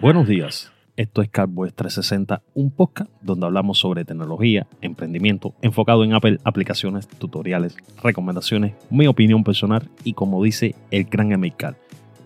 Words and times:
Buenos 0.00 0.28
días, 0.28 0.70
esto 0.96 1.22
es 1.22 1.28
Cowboys 1.28 1.74
360, 1.74 2.40
un 2.54 2.70
podcast 2.70 3.10
donde 3.20 3.46
hablamos 3.46 3.80
sobre 3.80 4.04
tecnología, 4.04 4.68
emprendimiento, 4.80 5.54
enfocado 5.60 6.04
en 6.04 6.14
Apple, 6.14 6.38
aplicaciones, 6.44 7.08
tutoriales, 7.08 7.76
recomendaciones, 8.00 8.74
mi 8.90 9.08
opinión 9.08 9.42
personal 9.42 9.90
y 10.04 10.12
como 10.12 10.40
dice 10.44 10.76
el 10.92 11.02
gran 11.06 11.32
Emical, 11.32 11.76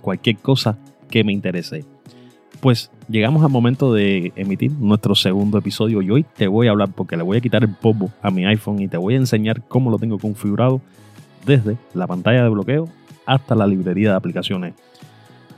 cualquier 0.03 0.37
cosa 0.37 0.77
que 1.09 1.25
me 1.25 1.33
interese. 1.33 1.87
Pues 2.61 2.91
llegamos 3.09 3.43
al 3.43 3.51
momento 3.51 3.95
de 3.95 4.35
emitir 4.37 4.73
nuestro 4.73 5.15
segundo 5.15 5.57
episodio 5.57 6.03
y 6.03 6.11
hoy 6.11 6.27
te 6.37 6.49
voy 6.49 6.67
a 6.67 6.73
hablar 6.73 6.91
porque 6.95 7.17
le 7.17 7.23
voy 7.23 7.39
a 7.39 7.41
quitar 7.41 7.65
el 7.65 7.75
polvo 7.75 8.11
a 8.21 8.31
mi 8.31 8.45
iPhone 8.45 8.83
y 8.83 8.89
te 8.89 8.99
voy 8.99 9.15
a 9.15 9.17
enseñar 9.17 9.67
cómo 9.67 9.91
lo 9.91 9.99
tengo 9.99 10.19
configurado 10.19 10.83
desde 11.47 11.79
la 11.95 12.07
pantalla 12.07 12.43
de 12.43 12.51
bloqueo 12.51 12.91
hasta 13.25 13.55
la 13.55 13.67
librería 13.67 14.11
de 14.11 14.17
aplicaciones. 14.17 14.75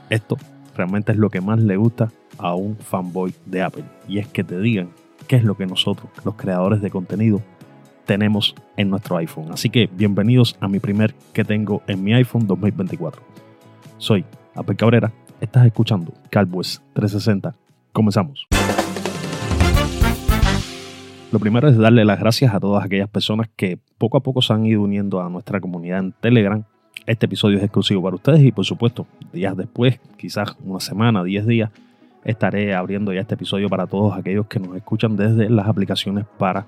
Esto 0.09 0.37
realmente 0.75 1.11
es 1.11 1.17
lo 1.17 1.29
que 1.29 1.41
más 1.41 1.59
le 1.59 1.77
gusta 1.77 2.11
a 2.37 2.53
un 2.53 2.75
fanboy 2.77 3.33
de 3.45 3.61
Apple. 3.63 3.85
Y 4.07 4.19
es 4.19 4.27
que 4.27 4.43
te 4.43 4.59
digan 4.59 4.89
qué 5.27 5.37
es 5.37 5.43
lo 5.43 5.55
que 5.55 5.65
nosotros, 5.65 6.09
los 6.23 6.35
creadores 6.35 6.81
de 6.81 6.89
contenido, 6.89 7.41
tenemos 8.05 8.53
en 8.77 8.89
nuestro 8.89 9.17
iPhone. 9.17 9.51
Así 9.51 9.69
que 9.69 9.89
bienvenidos 9.91 10.55
a 10.59 10.67
mi 10.67 10.79
primer 10.79 11.15
que 11.33 11.43
tengo 11.43 11.81
en 11.87 12.03
mi 12.03 12.13
iPhone 12.13 12.45
2024. 12.45 13.21
Soy 13.97 14.25
Apple 14.53 14.75
Cabrera, 14.75 15.11
estás 15.41 15.65
escuchando 15.65 16.13
Calbues 16.29 16.81
360. 16.93 17.55
Comenzamos. 17.91 18.47
Lo 21.31 21.39
primero 21.39 21.67
es 21.67 21.77
darle 21.77 22.05
las 22.05 22.19
gracias 22.19 22.53
a 22.53 22.59
todas 22.59 22.85
aquellas 22.85 23.09
personas 23.09 23.49
que 23.55 23.79
poco 23.97 24.17
a 24.17 24.23
poco 24.23 24.41
se 24.41 24.53
han 24.53 24.65
ido 24.65 24.81
uniendo 24.81 25.21
a 25.21 25.29
nuestra 25.29 25.59
comunidad 25.59 25.99
en 25.99 26.11
Telegram 26.13 26.63
este 27.05 27.27
episodio 27.27 27.57
es 27.57 27.63
exclusivo 27.63 28.01
para 28.01 28.15
ustedes 28.15 28.41
y 28.41 28.51
por 28.51 28.65
supuesto, 28.65 29.05
días 29.31 29.55
después, 29.55 29.99
quizás 30.17 30.55
una 30.63 30.79
semana, 30.79 31.23
10 31.23 31.45
días, 31.45 31.71
estaré 32.23 32.73
abriendo 32.73 33.13
ya 33.13 33.21
este 33.21 33.35
episodio 33.35 33.69
para 33.69 33.85
todos 33.85 34.17
aquellos 34.17 34.47
que 34.47 34.59
nos 34.59 34.75
escuchan 34.75 35.15
desde 35.15 35.49
las 35.49 35.67
aplicaciones 35.67 36.25
para 36.37 36.65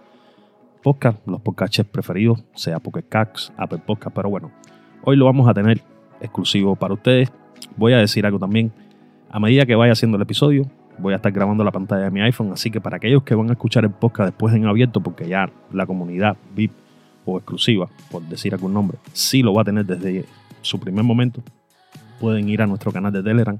podcast, 0.83 1.25
los 1.27 1.41
podcasts 1.41 1.83
preferidos, 1.91 2.43
sea 2.53 2.79
Pocket 2.79 3.05
Apple 3.57 3.81
Podcast, 3.85 4.15
pero 4.15 4.29
bueno, 4.29 4.51
hoy 5.03 5.17
lo 5.17 5.25
vamos 5.25 5.49
a 5.49 5.53
tener 5.53 5.81
exclusivo 6.21 6.75
para 6.75 6.93
ustedes. 6.93 7.31
Voy 7.75 7.93
a 7.93 7.97
decir 7.97 8.25
algo 8.25 8.37
también, 8.37 8.71
a 9.29 9.39
medida 9.39 9.65
que 9.65 9.75
vaya 9.75 9.93
haciendo 9.93 10.17
el 10.17 10.23
episodio, 10.23 10.69
voy 10.99 11.13
a 11.13 11.17
estar 11.17 11.31
grabando 11.31 11.63
la 11.63 11.71
pantalla 11.71 12.03
de 12.03 12.11
mi 12.11 12.21
iPhone, 12.21 12.51
así 12.51 12.69
que 12.69 12.79
para 12.79 12.97
aquellos 12.97 13.23
que 13.23 13.33
van 13.33 13.49
a 13.49 13.53
escuchar 13.53 13.83
el 13.83 13.91
podcast 13.91 14.29
después 14.29 14.53
en 14.53 14.67
abierto, 14.67 15.01
porque 15.01 15.27
ya 15.27 15.49
la 15.71 15.87
comunidad 15.87 16.37
VIP 16.55 16.71
o 17.27 17.37
exclusiva, 17.37 17.87
por 18.09 18.23
decir 18.23 18.53
algún 18.53 18.73
nombre, 18.73 18.97
sí 19.13 19.43
lo 19.43 19.53
va 19.53 19.61
a 19.61 19.65
tener 19.65 19.85
desde 19.85 20.25
su 20.61 20.79
primer 20.79 21.03
momento, 21.03 21.43
pueden 22.19 22.49
ir 22.49 22.61
a 22.61 22.67
nuestro 22.67 22.91
canal 22.91 23.11
de 23.11 23.21
Telegram, 23.21 23.59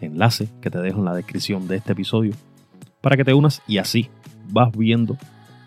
enlace 0.00 0.48
que 0.60 0.70
te 0.70 0.78
dejo 0.78 1.00
en 1.00 1.04
la 1.04 1.14
descripción 1.14 1.68
de 1.68 1.76
este 1.76 1.92
episodio, 1.92 2.32
para 3.00 3.16
que 3.16 3.24
te 3.24 3.34
unas 3.34 3.62
y 3.66 3.78
así 3.78 4.08
vas 4.50 4.70
viendo 4.76 5.16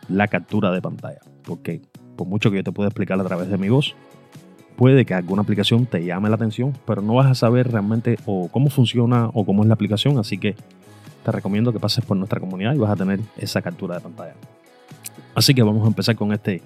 la 0.08 0.28
captura 0.28 0.72
de 0.72 0.82
pantalla. 0.82 1.20
Porque 1.44 1.82
por 2.16 2.28
mucho 2.28 2.52
que 2.52 2.58
yo 2.58 2.64
te 2.64 2.72
pueda 2.72 2.90
explicar 2.90 3.20
a 3.20 3.24
través 3.24 3.50
de 3.50 3.58
mi 3.58 3.70
voz, 3.70 3.96
puede 4.76 5.06
que 5.06 5.14
alguna 5.14 5.42
aplicación 5.42 5.86
te 5.86 6.04
llame 6.04 6.30
la 6.30 6.36
atención, 6.36 6.74
pero 6.86 7.02
no 7.02 7.16
vas 7.16 7.28
a 7.28 7.36
saber 7.36 7.72
realmente 7.72 8.18
o 8.26 8.50
cómo 8.50 8.70
funciona 8.70 9.30
o 9.34 9.46
cómo 9.46 9.64
es 9.64 9.68
la 9.68 9.74
aplicación, 9.74 10.18
así 10.18 10.38
que 10.38 10.56
te 11.24 11.32
recomiendo 11.32 11.74
que 11.74 11.80
pases 11.80 12.04
por 12.06 12.18
nuestra 12.18 12.40
comunidad 12.40 12.74
y 12.76 12.78
vas 12.78 12.92
a 12.92 12.96
tener 12.96 13.20
esa 13.38 13.62
captura 13.62 13.96
de 13.96 14.02
pantalla. 14.02 14.36
Así 15.36 15.54
que 15.54 15.64
vamos 15.64 15.84
a 15.84 15.88
empezar 15.88 16.16
con 16.16 16.34
este 16.34 16.62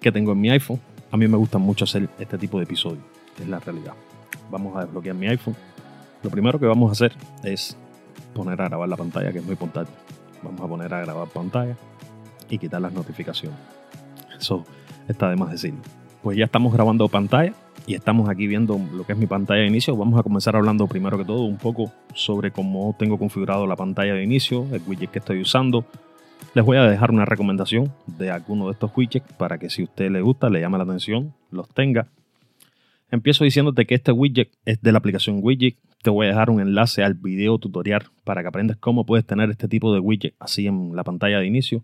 que 0.00 0.10
tengo 0.10 0.32
en 0.32 0.40
mi 0.40 0.50
iPhone. 0.50 0.80
A 1.10 1.16
mí 1.16 1.26
me 1.28 1.36
gusta 1.36 1.58
mucho 1.58 1.84
hacer 1.84 2.08
este 2.18 2.38
tipo 2.38 2.58
de 2.58 2.64
episodios, 2.64 3.02
es 3.40 3.48
la 3.48 3.58
realidad. 3.58 3.94
Vamos 4.50 4.76
a 4.76 4.84
desbloquear 4.84 5.16
mi 5.16 5.26
iPhone. 5.28 5.56
Lo 6.22 6.30
primero 6.30 6.58
que 6.58 6.66
vamos 6.66 6.88
a 6.88 6.92
hacer 6.92 7.12
es 7.44 7.76
poner 8.34 8.60
a 8.60 8.68
grabar 8.68 8.88
la 8.88 8.96
pantalla, 8.96 9.32
que 9.32 9.38
es 9.38 9.44
muy 9.44 9.52
importante. 9.52 9.90
Vamos 10.42 10.60
a 10.60 10.66
poner 10.68 10.92
a 10.92 11.00
grabar 11.00 11.28
pantalla 11.28 11.76
y 12.48 12.58
quitar 12.58 12.80
las 12.80 12.92
notificaciones. 12.92 13.58
Eso 14.38 14.64
está 15.08 15.28
de 15.30 15.36
más 15.36 15.50
decirlo. 15.50 15.80
Pues 16.22 16.36
ya 16.36 16.44
estamos 16.44 16.72
grabando 16.72 17.08
pantalla 17.08 17.54
y 17.86 17.94
estamos 17.94 18.28
aquí 18.28 18.46
viendo 18.46 18.78
lo 18.92 19.04
que 19.04 19.12
es 19.12 19.18
mi 19.18 19.26
pantalla 19.26 19.60
de 19.60 19.66
inicio. 19.66 19.96
Vamos 19.96 20.18
a 20.18 20.22
comenzar 20.22 20.56
hablando 20.56 20.86
primero 20.86 21.18
que 21.18 21.24
todo 21.24 21.42
un 21.42 21.56
poco 21.56 21.90
sobre 22.14 22.50
cómo 22.50 22.94
tengo 22.98 23.18
configurado 23.18 23.66
la 23.66 23.76
pantalla 23.76 24.14
de 24.14 24.22
inicio, 24.22 24.66
el 24.72 24.82
widget 24.86 25.10
que 25.10 25.18
estoy 25.18 25.40
usando, 25.40 25.84
les 26.54 26.64
voy 26.64 26.76
a 26.76 26.82
dejar 26.82 27.10
una 27.10 27.24
recomendación 27.24 27.92
de 28.06 28.30
alguno 28.30 28.66
de 28.66 28.72
estos 28.72 28.90
widgets 28.96 29.32
para 29.34 29.58
que 29.58 29.70
si 29.70 29.82
a 29.82 29.84
usted 29.84 30.10
le 30.10 30.20
gusta, 30.20 30.50
le 30.50 30.60
llame 30.60 30.78
la 30.78 30.84
atención, 30.84 31.34
los 31.50 31.68
tenga. 31.68 32.08
Empiezo 33.10 33.44
diciéndote 33.44 33.86
que 33.86 33.96
este 33.96 34.12
widget 34.12 34.50
es 34.64 34.80
de 34.82 34.92
la 34.92 34.98
aplicación 34.98 35.40
Widget. 35.42 35.76
Te 36.02 36.10
voy 36.10 36.26
a 36.26 36.30
dejar 36.30 36.48
un 36.48 36.60
enlace 36.60 37.02
al 37.02 37.14
video 37.14 37.58
tutorial 37.58 38.04
para 38.24 38.42
que 38.42 38.48
aprendas 38.48 38.76
cómo 38.76 39.04
puedes 39.04 39.26
tener 39.26 39.50
este 39.50 39.68
tipo 39.68 39.92
de 39.92 40.00
widget 40.00 40.34
así 40.38 40.66
en 40.66 40.94
la 40.94 41.02
pantalla 41.02 41.40
de 41.40 41.46
inicio 41.46 41.82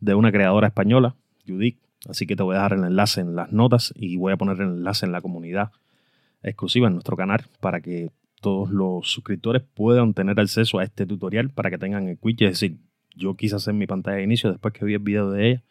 de 0.00 0.14
una 0.14 0.32
creadora 0.32 0.66
española, 0.66 1.14
Judith. 1.46 1.78
Así 2.08 2.26
que 2.26 2.36
te 2.36 2.42
voy 2.42 2.54
a 2.54 2.58
dejar 2.58 2.74
el 2.74 2.84
enlace 2.84 3.20
en 3.20 3.36
las 3.36 3.52
notas 3.52 3.94
y 3.96 4.16
voy 4.16 4.32
a 4.32 4.36
poner 4.36 4.60
el 4.60 4.68
enlace 4.68 5.06
en 5.06 5.12
la 5.12 5.20
comunidad 5.20 5.70
exclusiva 6.42 6.88
en 6.88 6.94
nuestro 6.94 7.16
canal 7.16 7.44
para 7.60 7.80
que 7.80 8.10
todos 8.40 8.70
los 8.70 9.08
suscriptores 9.10 9.62
puedan 9.62 10.14
tener 10.14 10.38
acceso 10.38 10.78
a 10.78 10.84
este 10.84 11.06
tutorial 11.06 11.50
para 11.50 11.70
que 11.70 11.78
tengan 11.78 12.08
el 12.08 12.18
widget, 12.20 12.50
es 12.50 12.60
decir, 12.60 12.78
yo 13.16 13.34
quise 13.34 13.56
hacer 13.56 13.74
mi 13.74 13.86
pantalla 13.86 14.18
de 14.18 14.24
inicio 14.24 14.50
después 14.50 14.72
que 14.72 14.84
vi 14.84 14.94
el 14.94 15.00
video 15.00 15.30
de 15.30 15.50
ella. 15.50 15.62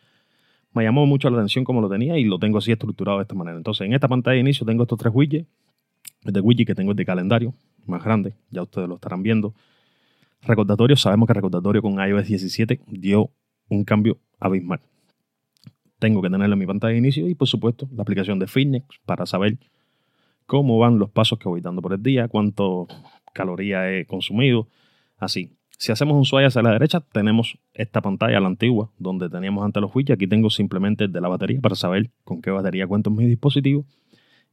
Me 0.74 0.84
llamó 0.84 1.06
mucho 1.06 1.30
la 1.30 1.38
atención 1.38 1.64
como 1.64 1.80
lo 1.80 1.90
tenía 1.90 2.18
y 2.18 2.26
lo 2.26 2.38
tengo 2.38 2.58
así 2.58 2.72
estructurado 2.72 3.20
de 3.20 3.22
esta 3.22 3.36
manera. 3.36 3.56
Entonces, 3.56 3.86
en 3.86 3.94
esta 3.94 4.08
pantalla 4.08 4.34
de 4.34 4.42
inicio 4.42 4.66
tengo 4.66 4.84
estos 4.84 5.00
tres 5.00 5.14
widgets. 5.16 5.48
Este 6.26 6.42
widget 6.42 6.68
que 6.68 6.76
tengo 6.76 6.92
es 6.92 6.98
de 6.98 7.06
calendario, 7.06 7.54
más 7.86 8.04
grande, 8.04 8.34
ya 8.50 8.64
ustedes 8.64 8.90
lo 8.90 8.96
estarán 8.96 9.24
viendo. 9.24 9.54
Recordatorio, 10.42 10.96
sabemos 10.96 11.28
que 11.28 11.34
recordatorio 11.34 11.82
con 11.82 11.94
iOS 11.94 12.28
17 12.28 12.82
dio 12.88 13.30
un 13.70 13.84
cambio 13.84 14.18
abismal. 14.40 14.82
Tengo 16.00 16.22
que 16.22 16.30
tenerlo 16.30 16.54
en 16.54 16.60
mi 16.60 16.66
pantalla 16.66 16.92
de 16.92 16.98
inicio 16.98 17.28
y, 17.28 17.36
por 17.36 17.48
supuesto, 17.48 17.88
la 17.96 18.02
aplicación 18.04 18.38
de 18.40 18.48
Fitness 18.48 18.84
para 19.06 19.26
saber 19.26 19.58
cómo 20.46 20.78
van 20.78 21.00
los 21.00 21.10
pasos 21.10 21.40
que 21.40 21.48
voy 21.48 21.62
dando 21.62 21.82
por 21.82 21.94
el 21.94 22.04
día, 22.04 22.28
cuánto 22.28 22.88
calorías 23.34 23.86
he 23.88 24.06
consumido, 24.06 24.68
así. 25.18 25.52
Si 25.78 25.92
hacemos 25.92 26.16
un 26.16 26.26
swipe 26.26 26.46
hacia 26.46 26.62
la 26.62 26.72
derecha, 26.72 27.02
tenemos 27.02 27.58
esta 27.74 28.02
pantalla, 28.02 28.40
la 28.40 28.48
antigua, 28.48 28.92
donde 28.98 29.30
teníamos 29.30 29.64
antes 29.66 29.82
los 29.82 29.94
widgets. 29.94 30.16
Aquí 30.16 30.28
tengo 30.28 30.50
simplemente 30.50 31.08
de 31.08 31.22
la 31.22 31.28
batería 31.28 31.60
para 31.62 31.76
saber 31.76 32.12
con 32.24 32.42
qué 32.42 32.52
batería 32.52 32.88
cuento 32.88 33.10
en 33.10 33.18
mi 33.18 33.26
dispositivo. 33.26 33.86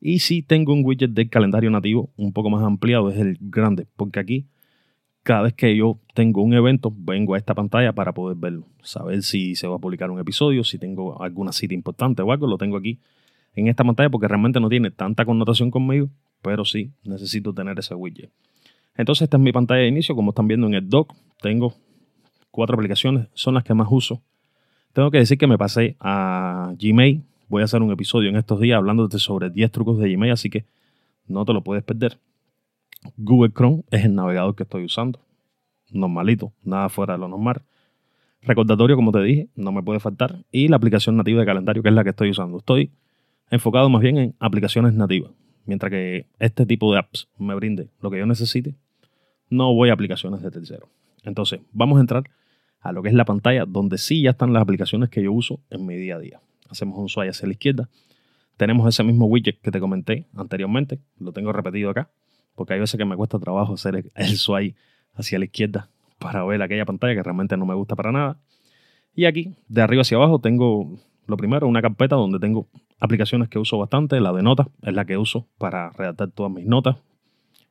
Y 0.01 0.19
si 0.19 0.43
tengo 0.43 0.73
un 0.73 0.85
widget 0.85 1.11
del 1.11 1.31
calendario 1.31 1.71
nativo 1.71 2.11
un 2.17 2.33
poco 2.33 2.51
más 2.51 2.63
ampliado, 2.65 3.09
es 3.11 3.19
el 3.19 3.39
grande, 3.41 3.87
porque 3.97 4.19
aquí 4.19 4.47
cada 5.23 5.43
vez 5.43 5.55
que 5.55 5.77
yo 5.77 6.01
tengo 6.15 6.43
un 6.43 6.55
evento, 6.55 6.93
vengo 6.95 7.35
a 7.35 7.39
esta 7.39 7.55
pantalla 7.55 7.93
para 7.93 8.13
poder 8.13 8.37
verlo. 8.37 8.67
Saber 8.83 9.23
si 9.23 9.55
se 9.55 9.69
va 9.69 9.77
a 9.77 9.79
publicar 9.79 10.11
un 10.11 10.19
episodio, 10.19 10.65
si 10.65 10.79
tengo 10.79 11.23
alguna 11.23 11.53
cita 11.53 11.75
importante 11.75 12.23
o 12.23 12.33
algo, 12.33 12.47
lo 12.47 12.59
tengo 12.59 12.77
aquí 12.77 12.99
en 13.55 13.69
esta 13.69 13.85
pantalla 13.85 14.11
porque 14.11 14.27
realmente 14.27 14.59
no 14.59 14.69
tiene 14.69 14.91
tanta 14.91 15.25
connotación 15.25 15.71
conmigo, 15.71 16.09
pero 16.43 16.65
sí 16.65 16.91
necesito 17.05 17.55
tener 17.55 17.79
ese 17.79 17.95
widget. 17.95 18.33
Entonces 18.97 19.23
esta 19.23 19.37
es 19.37 19.43
mi 19.43 19.53
pantalla 19.53 19.81
de 19.81 19.89
inicio, 19.89 20.15
como 20.15 20.31
están 20.31 20.49
viendo 20.49 20.67
en 20.67 20.75
el 20.75 20.89
dock, 20.89 21.15
tengo 21.41 21.75
cuatro 22.51 22.77
aplicaciones, 22.77 23.29
son 23.35 23.55
las 23.55 23.65
que 23.65 23.75
más 23.75 23.89
uso. 23.91 24.23
Tengo 24.93 25.11
que 25.11 25.19
decir 25.19 25.39
que 25.39 25.47
me 25.47 25.57
pasé 25.57 25.97
a 26.01 26.75
Gmail, 26.79 27.23
voy 27.49 27.63
a 27.63 27.65
hacer 27.65 27.83
un 27.83 27.91
episodio 27.91 28.29
en 28.29 28.37
estos 28.37 28.61
días 28.61 28.77
hablándote 28.77 29.19
sobre 29.19 29.51
10 29.51 29.71
trucos 29.71 29.99
de 29.99 30.13
Gmail, 30.13 30.33
así 30.33 30.51
que 30.51 30.67
no 31.27 31.45
te 31.45 31.53
lo 31.53 31.63
puedes 31.63 31.83
perder. 31.83 32.19
Google 33.17 33.53
Chrome 33.53 33.83
es 33.91 34.05
el 34.05 34.15
navegador 34.15 34.55
que 34.55 34.65
estoy 34.65 34.85
usando, 34.85 35.21
normalito, 35.91 36.53
nada 36.63 36.89
fuera 36.89 37.15
de 37.15 37.21
lo 37.21 37.29
normal. 37.29 37.63
Recordatorio, 38.43 38.97
como 38.97 39.13
te 39.13 39.23
dije, 39.23 39.49
no 39.55 39.71
me 39.73 39.83
puede 39.83 40.01
faltar. 40.01 40.45
Y 40.51 40.69
la 40.69 40.77
aplicación 40.77 41.17
nativa 41.17 41.41
de 41.41 41.47
calendario, 41.47 41.83
que 41.83 41.89
es 41.89 41.95
la 41.95 42.03
que 42.03 42.11
estoy 42.11 42.31
usando. 42.31 42.59
Estoy 42.59 42.91
enfocado 43.51 43.89
más 43.89 44.03
bien 44.03 44.19
en 44.19 44.35
aplicaciones 44.41 44.95
nativas. 44.95 45.31
Mientras 45.65 45.91
que 45.91 46.27
este 46.39 46.67
tipo 46.67 46.93
de 46.93 46.99
apps 46.99 47.29
me 47.39 47.55
brinde 47.55 47.89
lo 48.01 48.11
que 48.11 48.19
yo 48.19 48.27
necesite, 48.27 48.75
no 49.49 49.75
voy 49.75 49.91
a 49.91 49.93
aplicaciones 49.93 50.43
de 50.43 50.51
tercero. 50.51 50.89
Entonces, 51.25 51.61
vamos 51.73 51.99
a 51.99 52.01
entrar 52.01 52.25
a 52.81 52.93
lo 52.93 53.03
que 53.03 53.09
es 53.09 53.15
la 53.15 53.25
pantalla, 53.25 53.65
donde 53.65 53.99
sí 53.99 54.23
ya 54.23 54.31
están 54.31 54.53
las 54.53 54.63
aplicaciones 54.63 55.09
que 55.09 55.23
yo 55.23 55.33
uso 55.33 55.61
en 55.71 55.87
mi 55.87 55.97
día 55.97 56.17
a 56.17 56.19
día. 56.19 56.41
Hacemos 56.69 56.99
un 56.99 57.09
swipe 57.09 57.31
hacia 57.31 57.47
la 57.47 57.53
izquierda. 57.53 57.89
Tenemos 58.57 58.89
ese 58.89 59.05
mismo 59.05 59.27
widget 59.27 59.61
que 59.61 59.71
te 59.71 59.79
comenté 59.79 60.27
anteriormente. 60.35 60.99
Lo 61.19 61.33
tengo 61.33 61.53
repetido 61.53 61.91
acá, 61.91 62.11
porque 62.55 62.75
hay 62.75 62.81
veces 62.81 62.99
que 62.99 63.05
me 63.05 63.17
cuesta 63.17 63.39
trabajo 63.39 63.75
hacer 63.75 64.11
el 64.15 64.37
swipe 64.37 64.77
hacia 65.15 65.39
la 65.39 65.45
izquierda 65.45 65.89
para 66.19 66.45
ver 66.45 66.63
aquella 66.63 66.85
pantalla 66.85 67.15
que 67.15 67.23
realmente 67.23 67.57
no 67.57 67.67
me 67.67 67.75
gusta 67.75 67.95
para 67.95 68.11
nada. 68.11 68.39
Y 69.15 69.27
aquí, 69.27 69.55
de 69.69 69.83
arriba 69.83 70.03
hacia 70.03 70.17
abajo, 70.17 70.41
tengo 70.41 70.99
lo 71.27 71.37
primero, 71.37 71.67
una 71.69 71.83
carpeta 71.83 72.17
donde 72.17 72.39
tengo 72.39 72.67
aplicaciones 73.03 73.49
que 73.49 73.59
uso 73.59 73.79
bastante. 73.79 74.21
La 74.21 74.33
de 74.33 74.43
notas 74.43 74.69
es 74.81 74.95
la 74.95 75.05
que 75.05 75.19
uso 75.19 75.49
para 75.59 75.91
redactar 75.91 76.31
todas 76.31 76.53
mis 76.53 76.67
notas, 76.67 76.97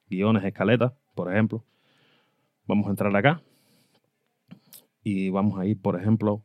guiones, 0.10 0.44
escaletas, 0.44 0.92
por 1.16 1.32
ejemplo. 1.32 1.64
Vamos 2.68 2.88
a 2.88 2.90
entrar 2.90 3.16
acá 3.16 3.42
y 5.04 5.30
vamos 5.30 5.58
a 5.58 5.66
ir, 5.66 5.82
por 5.82 6.00
ejemplo, 6.00 6.44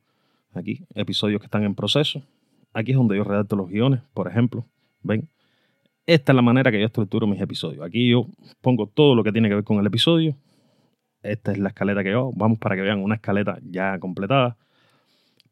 aquí, 0.55 0.87
episodios 0.95 1.41
que 1.41 1.47
están 1.47 1.65
en 1.65 1.75
proceso. 1.75 2.23
Aquí 2.73 2.93
es 2.93 2.97
donde 2.97 3.17
yo 3.17 3.25
redacto 3.25 3.57
los 3.57 3.69
guiones, 3.69 4.03
por 4.15 4.29
ejemplo. 4.29 4.65
¿Ven? 5.03 5.29
Esta 6.07 6.31
es 6.31 6.37
la 6.37 6.43
manera 6.43 6.71
que 6.71 6.79
yo 6.79 6.87
estructuro 6.87 7.27
mis 7.27 7.41
episodios. 7.41 7.85
Aquí 7.85 8.09
yo 8.09 8.29
pongo 8.61 8.87
todo 8.87 9.17
lo 9.17 9.25
que 9.25 9.33
tiene 9.33 9.49
que 9.49 9.57
ver 9.57 9.65
con 9.65 9.79
el 9.81 9.87
episodio. 9.87 10.37
Esta 11.23 11.51
es 11.51 11.59
la 11.59 11.71
escaleta 11.71 12.05
que 12.05 12.13
yo 12.13 12.31
Vamos 12.37 12.61
para 12.61 12.77
que 12.77 12.83
vean 12.83 13.03
una 13.03 13.17
escaleta 13.17 13.59
ya 13.65 13.99
completada. 13.99 14.57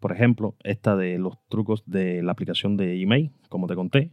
Por 0.05 0.13
ejemplo, 0.13 0.55
esta 0.63 0.97
de 0.97 1.19
los 1.19 1.39
trucos 1.49 1.83
de 1.87 2.23
la 2.23 2.33
aplicación 2.33 2.77
de 2.77 3.01
email, 3.01 3.31
como 3.49 3.67
te 3.67 3.75
conté. 3.75 4.13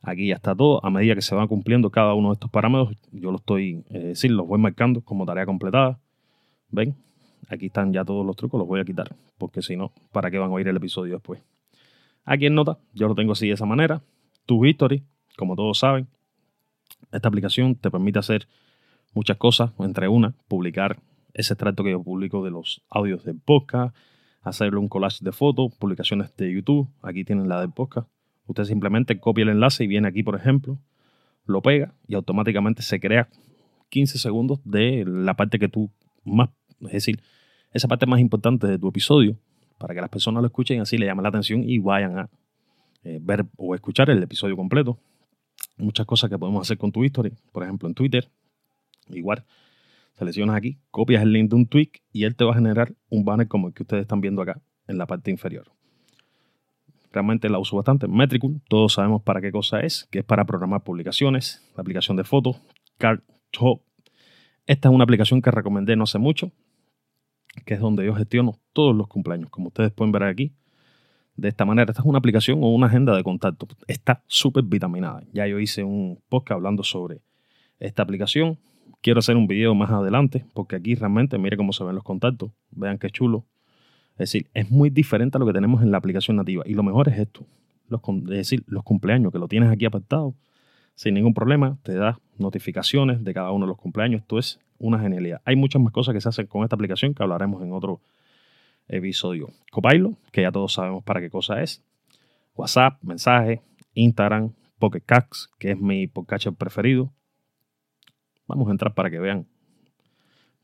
Aquí 0.00 0.28
ya 0.28 0.36
está 0.36 0.56
todo. 0.56 0.82
A 0.82 0.88
medida 0.88 1.14
que 1.14 1.20
se 1.20 1.34
van 1.34 1.46
cumpliendo 1.46 1.90
cada 1.90 2.14
uno 2.14 2.30
de 2.30 2.32
estos 2.32 2.50
parámetros, 2.50 2.96
yo 3.12 3.30
los 3.30 3.42
estoy, 3.42 3.84
eh, 3.90 3.98
decir, 3.98 4.30
los 4.30 4.46
voy 4.48 4.58
marcando 4.58 5.02
como 5.02 5.26
tarea 5.26 5.44
completada. 5.44 6.00
¿Ven? 6.70 6.96
Aquí 7.50 7.66
están 7.66 7.92
ya 7.92 8.02
todos 8.02 8.24
los 8.24 8.34
trucos, 8.34 8.58
los 8.58 8.66
voy 8.66 8.80
a 8.80 8.84
quitar, 8.86 9.14
porque 9.36 9.60
si 9.60 9.76
no, 9.76 9.92
¿para 10.10 10.30
qué 10.30 10.38
van 10.38 10.48
a 10.48 10.54
oír 10.54 10.66
el 10.66 10.76
episodio 10.78 11.12
después? 11.12 11.42
Aquí 12.24 12.46
en 12.46 12.54
nota, 12.54 12.78
yo 12.94 13.06
lo 13.06 13.14
tengo 13.14 13.32
así 13.32 13.46
de 13.46 13.52
esa 13.52 13.66
manera. 13.66 14.00
Tu 14.46 14.64
history, 14.64 15.04
como 15.36 15.54
todos 15.54 15.80
saben, 15.80 16.08
esta 17.12 17.28
aplicación 17.28 17.74
te 17.74 17.90
permite 17.90 18.20
hacer 18.20 18.48
muchas 19.12 19.36
cosas, 19.36 19.72
entre 19.80 20.08
una, 20.08 20.32
publicar 20.48 20.98
ese 21.34 21.52
extracto 21.52 21.84
que 21.84 21.90
yo 21.90 22.02
publico 22.02 22.42
de 22.42 22.52
los 22.52 22.80
audios 22.88 23.22
del 23.22 23.38
podcast, 23.38 23.94
hacerle 24.42 24.78
un 24.78 24.88
collage 24.88 25.24
de 25.24 25.32
fotos, 25.32 25.74
publicaciones 25.76 26.34
de 26.36 26.52
YouTube, 26.52 26.88
aquí 27.02 27.24
tienen 27.24 27.48
la 27.48 27.60
del 27.60 27.70
podcast. 27.70 28.08
Usted 28.46 28.64
simplemente 28.64 29.18
copia 29.20 29.42
el 29.42 29.50
enlace 29.50 29.84
y 29.84 29.86
viene 29.86 30.08
aquí, 30.08 30.22
por 30.22 30.34
ejemplo, 30.34 30.78
lo 31.46 31.62
pega 31.62 31.94
y 32.06 32.14
automáticamente 32.14 32.82
se 32.82 33.00
crea 33.00 33.28
15 33.90 34.18
segundos 34.18 34.60
de 34.64 35.04
la 35.06 35.34
parte 35.34 35.58
que 35.58 35.68
tú 35.68 35.90
más, 36.24 36.50
es 36.80 36.92
decir, 36.92 37.20
esa 37.72 37.88
parte 37.88 38.06
más 38.06 38.20
importante 38.20 38.66
de 38.66 38.78
tu 38.78 38.88
episodio, 38.88 39.36
para 39.78 39.94
que 39.94 40.00
las 40.00 40.10
personas 40.10 40.42
lo 40.42 40.46
escuchen 40.46 40.78
y 40.78 40.80
así 40.80 40.98
le 40.98 41.06
llamen 41.06 41.22
la 41.22 41.28
atención 41.28 41.62
y 41.64 41.78
vayan 41.78 42.18
a 42.18 42.30
eh, 43.04 43.18
ver 43.20 43.46
o 43.56 43.74
escuchar 43.74 44.10
el 44.10 44.22
episodio 44.22 44.56
completo. 44.56 44.98
Muchas 45.76 46.06
cosas 46.06 46.28
que 46.28 46.38
podemos 46.38 46.62
hacer 46.62 46.76
con 46.76 46.92
tu 46.92 47.04
historia, 47.04 47.32
por 47.52 47.62
ejemplo 47.62 47.88
en 47.88 47.94
Twitter, 47.94 48.28
igual. 49.08 49.44
Seleccionas 50.14 50.56
aquí, 50.56 50.78
copias 50.90 51.22
el 51.22 51.32
link 51.32 51.50
de 51.50 51.56
un 51.56 51.66
tweet 51.66 51.90
y 52.12 52.24
él 52.24 52.36
te 52.36 52.44
va 52.44 52.52
a 52.52 52.54
generar 52.54 52.94
un 53.08 53.24
banner 53.24 53.48
como 53.48 53.68
el 53.68 53.74
que 53.74 53.82
ustedes 53.82 54.02
están 54.02 54.20
viendo 54.20 54.42
acá 54.42 54.60
en 54.86 54.98
la 54.98 55.06
parte 55.06 55.30
inferior. 55.30 55.72
Realmente 57.12 57.48
la 57.48 57.58
uso 57.58 57.76
bastante. 57.76 58.06
Metricool, 58.06 58.60
todos 58.68 58.92
sabemos 58.94 59.22
para 59.22 59.40
qué 59.40 59.50
cosa 59.50 59.80
es, 59.80 60.06
que 60.10 60.20
es 60.20 60.24
para 60.24 60.44
programar 60.44 60.82
publicaciones, 60.82 61.62
la 61.76 61.80
aplicación 61.80 62.16
de 62.16 62.24
fotos, 62.24 62.60
CardTop. 62.98 63.82
Esta 64.66 64.88
es 64.88 64.94
una 64.94 65.04
aplicación 65.04 65.42
que 65.42 65.50
recomendé 65.50 65.96
no 65.96 66.04
hace 66.04 66.18
mucho, 66.18 66.52
que 67.64 67.74
es 67.74 67.80
donde 67.80 68.04
yo 68.04 68.14
gestiono 68.14 68.60
todos 68.72 68.94
los 68.94 69.08
cumpleaños, 69.08 69.50
como 69.50 69.68
ustedes 69.68 69.90
pueden 69.90 70.12
ver 70.12 70.22
aquí. 70.22 70.52
De 71.36 71.48
esta 71.48 71.64
manera, 71.64 71.90
esta 71.90 72.02
es 72.02 72.06
una 72.06 72.18
aplicación 72.18 72.62
o 72.62 72.68
una 72.68 72.86
agenda 72.86 73.16
de 73.16 73.24
contacto. 73.24 73.66
Está 73.88 74.22
súper 74.26 74.64
vitaminada. 74.64 75.22
Ya 75.32 75.46
yo 75.46 75.58
hice 75.58 75.82
un 75.82 76.20
podcast 76.28 76.56
hablando 76.56 76.84
sobre 76.84 77.22
esta 77.78 78.02
aplicación. 78.02 78.58
Quiero 79.02 79.20
hacer 79.20 79.36
un 79.36 79.46
video 79.46 79.74
más 79.74 79.90
adelante, 79.90 80.44
porque 80.52 80.76
aquí 80.76 80.94
realmente, 80.94 81.38
mire 81.38 81.56
cómo 81.56 81.72
se 81.72 81.84
ven 81.84 81.94
los 81.94 82.04
contactos. 82.04 82.50
Vean 82.70 82.98
qué 82.98 83.08
chulo. 83.10 83.44
Es 84.12 84.30
decir, 84.30 84.48
es 84.52 84.70
muy 84.70 84.90
diferente 84.90 85.38
a 85.38 85.40
lo 85.40 85.46
que 85.46 85.52
tenemos 85.54 85.82
en 85.82 85.90
la 85.90 85.98
aplicación 85.98 86.36
nativa. 86.36 86.62
Y 86.66 86.74
lo 86.74 86.82
mejor 86.82 87.08
es 87.08 87.18
esto. 87.18 87.46
Los, 87.88 88.02
es 88.06 88.28
decir, 88.28 88.62
los 88.66 88.82
cumpleaños, 88.84 89.32
que 89.32 89.38
lo 89.38 89.48
tienes 89.48 89.70
aquí 89.70 89.86
apartado 89.86 90.34
sin 90.94 91.14
ningún 91.14 91.32
problema. 91.32 91.78
Te 91.82 91.94
da 91.94 92.20
notificaciones 92.36 93.24
de 93.24 93.32
cada 93.32 93.50
uno 93.52 93.64
de 93.64 93.70
los 93.70 93.78
cumpleaños. 93.78 94.20
Esto 94.20 94.38
es 94.38 94.60
una 94.78 94.98
genialidad. 94.98 95.40
Hay 95.46 95.56
muchas 95.56 95.80
más 95.80 95.92
cosas 95.92 96.14
que 96.14 96.20
se 96.20 96.28
hacen 96.28 96.46
con 96.46 96.62
esta 96.62 96.76
aplicación 96.76 97.14
que 97.14 97.22
hablaremos 97.22 97.62
en 97.62 97.72
otro 97.72 98.00
episodio. 98.88 99.48
Copilot, 99.70 100.14
que 100.30 100.42
ya 100.42 100.52
todos 100.52 100.74
sabemos 100.74 101.02
para 101.04 101.20
qué 101.20 101.30
cosa 101.30 101.62
es. 101.62 101.82
WhatsApp, 102.54 103.02
mensaje, 103.02 103.62
Instagram, 103.94 104.52
Pocket 104.78 105.02
que 105.58 105.70
es 105.72 105.80
mi 105.80 106.06
podcast 106.06 106.48
preferido. 106.48 107.12
Vamos 108.50 108.68
a 108.68 108.72
entrar 108.72 108.94
para 108.94 109.10
que 109.10 109.18
vean 109.18 109.46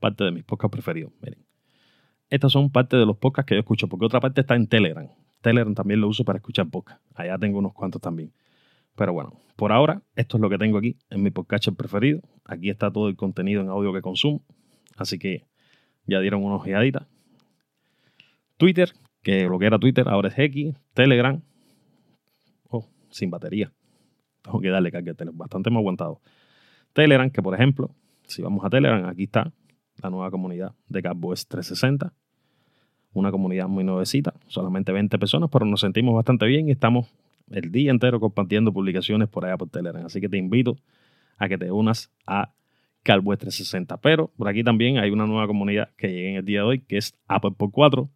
parte 0.00 0.24
de 0.24 0.32
mis 0.32 0.44
podcasts 0.44 0.72
preferidos. 0.72 1.12
Miren. 1.22 1.46
Estas 2.28 2.50
son 2.50 2.70
parte 2.70 2.96
de 2.96 3.06
los 3.06 3.16
podcasts 3.16 3.48
que 3.48 3.54
yo 3.54 3.60
escucho, 3.60 3.88
porque 3.88 4.06
otra 4.06 4.20
parte 4.20 4.40
está 4.40 4.56
en 4.56 4.66
Telegram. 4.66 5.08
Telegram 5.40 5.74
también 5.74 6.00
lo 6.00 6.08
uso 6.08 6.24
para 6.24 6.38
escuchar 6.38 6.68
podcasts. 6.68 7.04
Allá 7.14 7.38
tengo 7.38 7.58
unos 7.58 7.72
cuantos 7.72 8.02
también. 8.02 8.32
Pero 8.96 9.12
bueno, 9.12 9.38
por 9.54 9.70
ahora, 9.70 10.02
esto 10.16 10.36
es 10.36 10.40
lo 10.40 10.50
que 10.50 10.58
tengo 10.58 10.78
aquí 10.78 10.96
en 11.10 11.22
mi 11.22 11.30
podcast 11.30 11.68
preferido. 11.76 12.20
Aquí 12.44 12.68
está 12.68 12.90
todo 12.90 13.08
el 13.08 13.16
contenido 13.16 13.62
en 13.62 13.68
audio 13.68 13.92
que 13.92 14.00
consumo. 14.00 14.42
Así 14.96 15.18
que 15.18 15.44
ya 16.06 16.18
dieron 16.20 16.42
una 16.42 16.56
ojeadita. 16.56 17.06
Twitter, 18.56 18.92
que 19.22 19.44
lo 19.44 19.58
que 19.58 19.66
era 19.66 19.78
Twitter 19.78 20.08
ahora 20.08 20.28
es 20.28 20.38
X. 20.38 20.74
Telegram. 20.94 21.40
Oh, 22.68 22.88
sin 23.10 23.30
batería. 23.30 23.72
Tengo 24.42 24.60
que 24.60 24.68
darle 24.68 24.90
carga 24.90 25.14
bastante 25.32 25.70
más 25.70 25.78
aguantado. 25.78 26.20
Telegram, 26.96 27.28
que 27.28 27.42
por 27.42 27.54
ejemplo, 27.54 27.90
si 28.26 28.40
vamos 28.40 28.64
a 28.64 28.70
Telegram, 28.70 29.04
aquí 29.04 29.24
está 29.24 29.52
la 30.02 30.08
nueva 30.08 30.30
comunidad 30.30 30.72
de 30.88 31.02
CapBoys 31.02 31.46
360. 31.46 32.10
Una 33.12 33.30
comunidad 33.30 33.68
muy 33.68 33.84
nuevecita, 33.84 34.32
solamente 34.46 34.92
20 34.92 35.18
personas, 35.18 35.50
pero 35.52 35.66
nos 35.66 35.80
sentimos 35.80 36.14
bastante 36.14 36.46
bien 36.46 36.68
y 36.68 36.72
estamos 36.72 37.14
el 37.50 37.70
día 37.70 37.90
entero 37.90 38.18
compartiendo 38.18 38.72
publicaciones 38.72 39.28
por 39.28 39.44
allá 39.44 39.58
por 39.58 39.68
Telegram. 39.68 40.06
Así 40.06 40.22
que 40.22 40.30
te 40.30 40.38
invito 40.38 40.78
a 41.36 41.48
que 41.50 41.58
te 41.58 41.70
unas 41.70 42.10
a 42.26 42.54
Calweb 43.02 43.40
360. 43.40 43.98
Pero 43.98 44.28
por 44.34 44.48
aquí 44.48 44.64
también 44.64 44.96
hay 44.96 45.10
una 45.10 45.26
nueva 45.26 45.46
comunidad 45.46 45.90
que 45.98 46.08
llegué 46.08 46.30
en 46.30 46.36
el 46.36 46.46
día 46.46 46.60
de 46.60 46.64
hoy, 46.64 46.80
que 46.80 46.96
es 46.96 47.14
Apple 47.28 47.52
por 47.58 47.72
4, 47.72 48.08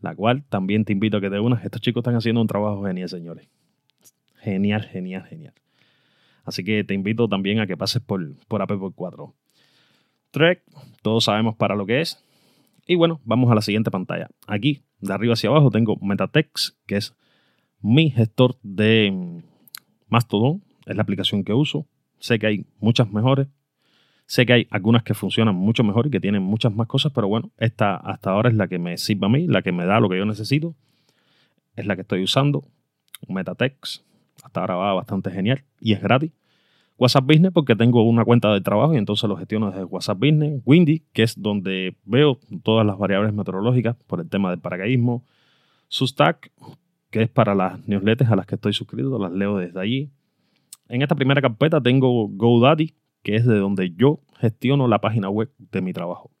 la 0.00 0.14
cual 0.14 0.44
también 0.48 0.84
te 0.84 0.92
invito 0.92 1.16
a 1.16 1.20
que 1.20 1.28
te 1.28 1.40
unas. 1.40 1.64
Estos 1.64 1.80
chicos 1.80 2.02
están 2.02 2.14
haciendo 2.14 2.40
un 2.40 2.46
trabajo 2.46 2.84
genial, 2.84 3.08
señores. 3.08 3.48
Genial, 4.36 4.84
genial, 4.84 5.24
genial. 5.24 5.54
Así 6.48 6.64
que 6.64 6.82
te 6.82 6.94
invito 6.94 7.28
también 7.28 7.60
a 7.60 7.66
que 7.66 7.76
pases 7.76 8.00
por, 8.00 8.34
por 8.46 8.62
Apple 8.62 8.78
por 8.78 8.94
4. 8.94 9.34
Trek, 10.30 10.62
todos 11.02 11.24
sabemos 11.24 11.56
para 11.56 11.76
lo 11.76 11.84
que 11.84 12.00
es. 12.00 12.24
Y 12.86 12.94
bueno, 12.94 13.20
vamos 13.24 13.50
a 13.50 13.54
la 13.54 13.60
siguiente 13.60 13.90
pantalla. 13.90 14.30
Aquí, 14.46 14.80
de 15.00 15.12
arriba 15.12 15.34
hacia 15.34 15.50
abajo, 15.50 15.70
tengo 15.70 15.96
Metatext, 16.00 16.74
que 16.86 16.96
es 16.96 17.14
mi 17.82 18.08
gestor 18.08 18.56
de 18.62 19.42
Mastodon. 20.08 20.64
Es 20.86 20.96
la 20.96 21.02
aplicación 21.02 21.44
que 21.44 21.52
uso. 21.52 21.86
Sé 22.18 22.38
que 22.38 22.46
hay 22.46 22.66
muchas 22.80 23.12
mejores. 23.12 23.48
Sé 24.24 24.46
que 24.46 24.54
hay 24.54 24.66
algunas 24.70 25.02
que 25.02 25.12
funcionan 25.12 25.54
mucho 25.54 25.84
mejor 25.84 26.06
y 26.06 26.10
que 26.10 26.18
tienen 26.18 26.42
muchas 26.42 26.74
más 26.74 26.86
cosas, 26.86 27.12
pero 27.14 27.28
bueno, 27.28 27.50
esta 27.58 27.94
hasta 27.96 28.30
ahora 28.30 28.48
es 28.48 28.56
la 28.56 28.68
que 28.68 28.78
me 28.78 28.96
sirve 28.96 29.26
a 29.26 29.28
mí, 29.28 29.46
la 29.46 29.60
que 29.60 29.72
me 29.72 29.84
da 29.84 30.00
lo 30.00 30.08
que 30.08 30.16
yo 30.16 30.24
necesito. 30.24 30.74
Es 31.76 31.84
la 31.84 31.94
que 31.94 32.02
estoy 32.02 32.22
usando. 32.22 32.64
Metatext. 33.28 34.07
Hasta 34.42 34.60
ahora 34.60 34.76
va 34.76 34.94
bastante 34.94 35.30
genial 35.30 35.64
y 35.80 35.92
es 35.92 36.00
gratis. 36.00 36.32
WhatsApp 36.98 37.26
Business 37.26 37.52
porque 37.52 37.76
tengo 37.76 38.02
una 38.02 38.24
cuenta 38.24 38.52
de 38.52 38.60
trabajo 38.60 38.92
y 38.92 38.96
entonces 38.96 39.28
lo 39.28 39.36
gestiono 39.36 39.70
desde 39.70 39.84
WhatsApp 39.84 40.18
Business. 40.18 40.60
Windy, 40.64 41.04
que 41.12 41.22
es 41.22 41.40
donde 41.40 41.96
veo 42.04 42.40
todas 42.64 42.84
las 42.84 42.98
variables 42.98 43.32
meteorológicas 43.32 43.96
por 44.06 44.20
el 44.20 44.28
tema 44.28 44.50
del 44.50 44.58
paracaidismo. 44.58 45.24
Substack, 45.88 46.50
que 47.10 47.22
es 47.22 47.28
para 47.28 47.54
las 47.54 47.86
newsletters 47.86 48.30
a 48.30 48.36
las 48.36 48.46
que 48.46 48.56
estoy 48.56 48.72
suscrito, 48.72 49.16
las 49.18 49.32
leo 49.32 49.56
desde 49.58 49.80
allí. 49.80 50.10
En 50.88 51.02
esta 51.02 51.14
primera 51.14 51.40
carpeta 51.40 51.80
tengo 51.80 52.28
GoDaddy, 52.28 52.94
que 53.22 53.36
es 53.36 53.46
de 53.46 53.58
donde 53.58 53.94
yo 53.94 54.20
gestiono 54.38 54.88
la 54.88 55.00
página 55.00 55.28
web 55.30 55.50
de 55.58 55.80
mi 55.80 55.92
trabajo. 55.92 56.32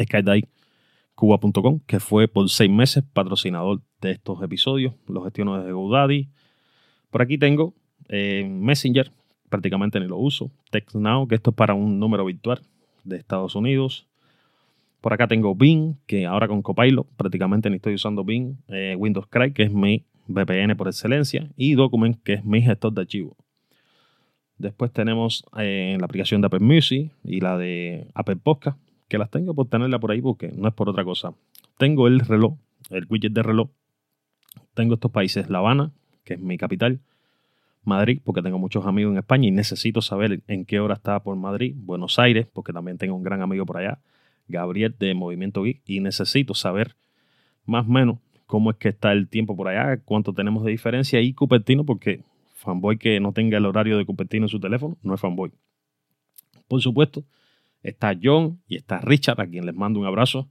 SkyDiveCuba.com, 0.00 1.80
que 1.86 2.00
fue 2.00 2.26
por 2.28 2.48
seis 2.48 2.70
meses 2.70 3.04
patrocinador 3.12 3.82
de 4.00 4.12
estos 4.12 4.42
episodios. 4.42 4.94
Lo 5.06 5.22
gestiono 5.24 5.58
desde 5.58 5.72
GoDaddy. 5.72 6.30
Por 7.10 7.22
aquí 7.22 7.38
tengo 7.38 7.74
eh, 8.08 8.46
Messenger, 8.48 9.10
prácticamente 9.48 10.00
ni 10.00 10.06
lo 10.06 10.16
uso. 10.18 10.50
TextNow, 10.70 11.26
que 11.28 11.36
esto 11.36 11.50
es 11.50 11.56
para 11.56 11.74
un 11.74 11.98
número 11.98 12.24
virtual 12.24 12.60
de 13.04 13.16
Estados 13.16 13.54
Unidos. 13.54 14.06
Por 15.00 15.12
acá 15.12 15.28
tengo 15.28 15.54
Bing, 15.54 15.94
que 16.06 16.26
ahora 16.26 16.48
con 16.48 16.62
Copilot 16.62 17.06
prácticamente 17.16 17.70
ni 17.70 17.76
estoy 17.76 17.94
usando 17.94 18.24
Bing. 18.24 18.56
Eh, 18.68 18.94
Windows 18.98 19.26
Cry, 19.28 19.52
que 19.52 19.64
es 19.64 19.72
mi 19.72 20.04
VPN 20.26 20.76
por 20.76 20.88
excelencia. 20.88 21.48
Y 21.56 21.74
Document, 21.74 22.20
que 22.22 22.34
es 22.34 22.44
mi 22.44 22.62
gestor 22.62 22.92
de 22.92 23.02
archivos. 23.02 23.36
Después 24.58 24.92
tenemos 24.92 25.44
eh, 25.56 25.96
la 26.00 26.04
aplicación 26.04 26.40
de 26.40 26.48
Apple 26.48 26.60
Music 26.60 27.12
y 27.22 27.40
la 27.40 27.56
de 27.56 28.08
Apple 28.14 28.36
Podcast, 28.36 28.78
que 29.06 29.16
las 29.16 29.30
tengo 29.30 29.54
por 29.54 29.68
tenerla 29.68 30.00
por 30.00 30.10
ahí 30.10 30.20
porque 30.20 30.48
no 30.48 30.66
es 30.66 30.74
por 30.74 30.88
otra 30.88 31.04
cosa. 31.04 31.32
Tengo 31.78 32.08
el 32.08 32.20
reloj, 32.20 32.54
el 32.90 33.06
widget 33.08 33.32
de 33.32 33.42
reloj. 33.44 33.68
Tengo 34.74 34.94
estos 34.94 35.12
países, 35.12 35.48
La 35.48 35.58
Habana, 35.58 35.92
que 36.28 36.34
es 36.34 36.40
mi 36.40 36.58
capital. 36.58 37.00
Madrid, 37.84 38.20
porque 38.22 38.42
tengo 38.42 38.58
muchos 38.58 38.84
amigos 38.84 39.12
en 39.12 39.18
España 39.18 39.48
y 39.48 39.50
necesito 39.50 40.02
saber 40.02 40.42
en 40.46 40.66
qué 40.66 40.78
hora 40.78 40.94
está 40.94 41.20
por 41.20 41.34
Madrid. 41.36 41.74
Buenos 41.74 42.18
Aires, 42.18 42.46
porque 42.52 42.72
también 42.72 42.98
tengo 42.98 43.14
un 43.14 43.22
gran 43.22 43.40
amigo 43.40 43.64
por 43.64 43.78
allá. 43.78 43.98
Gabriel 44.46 44.94
de 44.98 45.14
Movimiento 45.14 45.62
Geek 45.62 45.80
y 45.86 46.00
necesito 46.00 46.54
saber 46.54 46.96
más 47.64 47.86
o 47.86 47.90
menos 47.90 48.18
cómo 48.46 48.70
es 48.70 48.76
que 48.76 48.90
está 48.90 49.12
el 49.12 49.28
tiempo 49.28 49.56
por 49.56 49.68
allá, 49.68 50.00
cuánto 50.04 50.34
tenemos 50.34 50.64
de 50.64 50.70
diferencia 50.70 51.20
y 51.20 51.32
Cupertino, 51.32 51.84
porque 51.84 52.22
fanboy 52.54 52.98
que 52.98 53.20
no 53.20 53.32
tenga 53.32 53.56
el 53.56 53.66
horario 53.66 53.96
de 53.96 54.04
Cupertino 54.04 54.44
en 54.44 54.50
su 54.50 54.60
teléfono 54.60 54.98
no 55.02 55.14
es 55.14 55.20
fanboy. 55.20 55.50
Por 56.66 56.82
supuesto, 56.82 57.24
está 57.82 58.14
John 58.22 58.60
y 58.68 58.76
está 58.76 59.00
Richard, 59.00 59.40
a 59.40 59.46
quien 59.46 59.64
les 59.64 59.74
mando 59.74 60.00
un 60.00 60.06
abrazo. 60.06 60.48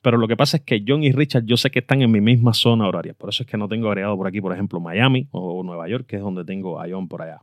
Pero 0.00 0.16
lo 0.16 0.28
que 0.28 0.36
pasa 0.36 0.58
es 0.58 0.62
que 0.62 0.84
John 0.86 1.02
y 1.02 1.12
Richard 1.12 1.44
yo 1.44 1.56
sé 1.56 1.70
que 1.70 1.80
están 1.80 2.02
en 2.02 2.10
mi 2.10 2.20
misma 2.20 2.54
zona 2.54 2.86
horaria. 2.86 3.14
Por 3.14 3.30
eso 3.30 3.42
es 3.42 3.48
que 3.48 3.56
no 3.56 3.68
tengo 3.68 3.88
agregado 3.88 4.16
por 4.16 4.26
aquí, 4.26 4.40
por 4.40 4.52
ejemplo, 4.52 4.80
Miami 4.80 5.28
o 5.32 5.62
Nueva 5.62 5.88
York, 5.88 6.06
que 6.06 6.16
es 6.16 6.22
donde 6.22 6.44
tengo 6.44 6.80
a 6.80 6.86
John 6.88 7.08
por 7.08 7.22
allá. 7.22 7.40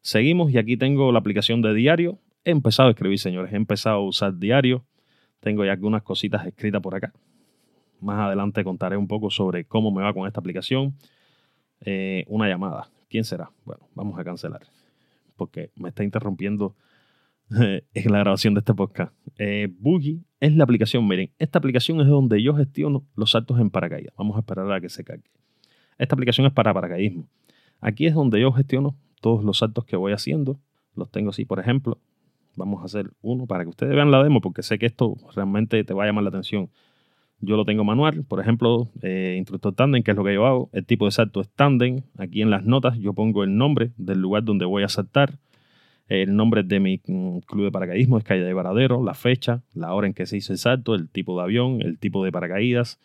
Seguimos 0.00 0.50
y 0.52 0.58
aquí 0.58 0.76
tengo 0.76 1.12
la 1.12 1.18
aplicación 1.18 1.62
de 1.62 1.74
diario. 1.74 2.18
He 2.44 2.50
empezado 2.50 2.88
a 2.88 2.92
escribir, 2.92 3.18
señores. 3.18 3.52
He 3.52 3.56
empezado 3.56 3.96
a 3.96 4.04
usar 4.04 4.36
diario. 4.36 4.84
Tengo 5.40 5.64
ya 5.64 5.72
algunas 5.72 6.02
cositas 6.02 6.46
escritas 6.46 6.80
por 6.80 6.94
acá. 6.94 7.12
Más 8.00 8.18
adelante 8.18 8.64
contaré 8.64 8.96
un 8.96 9.06
poco 9.06 9.30
sobre 9.30 9.64
cómo 9.64 9.90
me 9.90 10.02
va 10.02 10.12
con 10.12 10.26
esta 10.26 10.40
aplicación. 10.40 10.94
Eh, 11.80 12.24
una 12.28 12.48
llamada. 12.48 12.88
¿Quién 13.08 13.24
será? 13.24 13.50
Bueno, 13.64 13.88
vamos 13.94 14.18
a 14.18 14.24
cancelar. 14.24 14.62
Porque 15.36 15.70
me 15.76 15.90
está 15.90 16.04
interrumpiendo 16.04 16.74
en 17.94 18.12
la 18.12 18.18
grabación 18.18 18.54
de 18.54 18.60
este 18.60 18.74
podcast. 18.74 19.12
Eh, 19.38 19.68
Boogie 19.78 20.20
es 20.40 20.54
la 20.54 20.64
aplicación. 20.64 21.06
Miren, 21.06 21.30
esta 21.38 21.58
aplicación 21.58 22.00
es 22.00 22.06
donde 22.06 22.42
yo 22.42 22.54
gestiono 22.54 23.04
los 23.16 23.30
saltos 23.30 23.58
en 23.60 23.70
paracaídas. 23.70 24.14
Vamos 24.16 24.36
a 24.36 24.40
esperar 24.40 24.70
a 24.70 24.80
que 24.80 24.88
se 24.88 25.04
cargue. 25.04 25.30
Esta 25.98 26.14
aplicación 26.14 26.46
es 26.46 26.52
para 26.52 26.74
paracaidismo. 26.74 27.26
Aquí 27.80 28.06
es 28.06 28.14
donde 28.14 28.40
yo 28.40 28.52
gestiono 28.52 28.96
todos 29.20 29.44
los 29.44 29.58
saltos 29.58 29.84
que 29.84 29.96
voy 29.96 30.12
haciendo. 30.12 30.58
Los 30.94 31.10
tengo 31.10 31.30
así, 31.30 31.44
por 31.44 31.58
ejemplo. 31.58 31.98
Vamos 32.56 32.82
a 32.82 32.86
hacer 32.86 33.10
uno 33.22 33.46
para 33.46 33.64
que 33.64 33.70
ustedes 33.70 33.94
vean 33.94 34.10
la 34.10 34.22
demo, 34.22 34.40
porque 34.40 34.62
sé 34.62 34.78
que 34.78 34.86
esto 34.86 35.16
realmente 35.34 35.82
te 35.84 35.94
va 35.94 36.04
a 36.04 36.06
llamar 36.06 36.24
la 36.24 36.30
atención. 36.30 36.70
Yo 37.40 37.56
lo 37.56 37.64
tengo 37.64 37.84
manual, 37.84 38.24
por 38.24 38.40
ejemplo, 38.40 38.88
eh, 39.00 39.36
instructor 39.38 39.72
tandem, 39.72 40.02
que 40.02 40.10
es 40.10 40.16
lo 40.16 40.24
que 40.24 40.34
yo 40.34 40.44
hago. 40.44 40.70
El 40.72 40.84
tipo 40.84 41.04
de 41.04 41.12
salto 41.12 41.40
es 41.40 41.48
tandem. 41.50 42.02
Aquí 42.16 42.42
en 42.42 42.50
las 42.50 42.64
notas 42.64 42.98
yo 42.98 43.12
pongo 43.12 43.44
el 43.44 43.56
nombre 43.56 43.92
del 43.96 44.20
lugar 44.20 44.42
donde 44.42 44.64
voy 44.64 44.82
a 44.82 44.88
saltar, 44.88 45.38
el 46.08 46.34
nombre 46.34 46.62
de 46.62 46.80
mi 46.80 47.00
mm, 47.06 47.38
club 47.40 47.64
de 47.64 47.70
paracaidismo, 47.70 48.18
es 48.18 48.24
calle 48.24 48.42
de 48.42 48.52
Varadero, 48.52 49.02
la 49.04 49.14
fecha, 49.14 49.62
la 49.74 49.94
hora 49.94 50.06
en 50.06 50.14
que 50.14 50.26
se 50.26 50.36
hizo 50.36 50.52
el 50.52 50.58
salto, 50.58 50.94
el 50.94 51.08
tipo 51.08 51.36
de 51.36 51.42
avión, 51.44 51.82
el 51.82 51.98
tipo 51.98 52.24
de 52.24 52.32
paracaídas, 52.32 52.98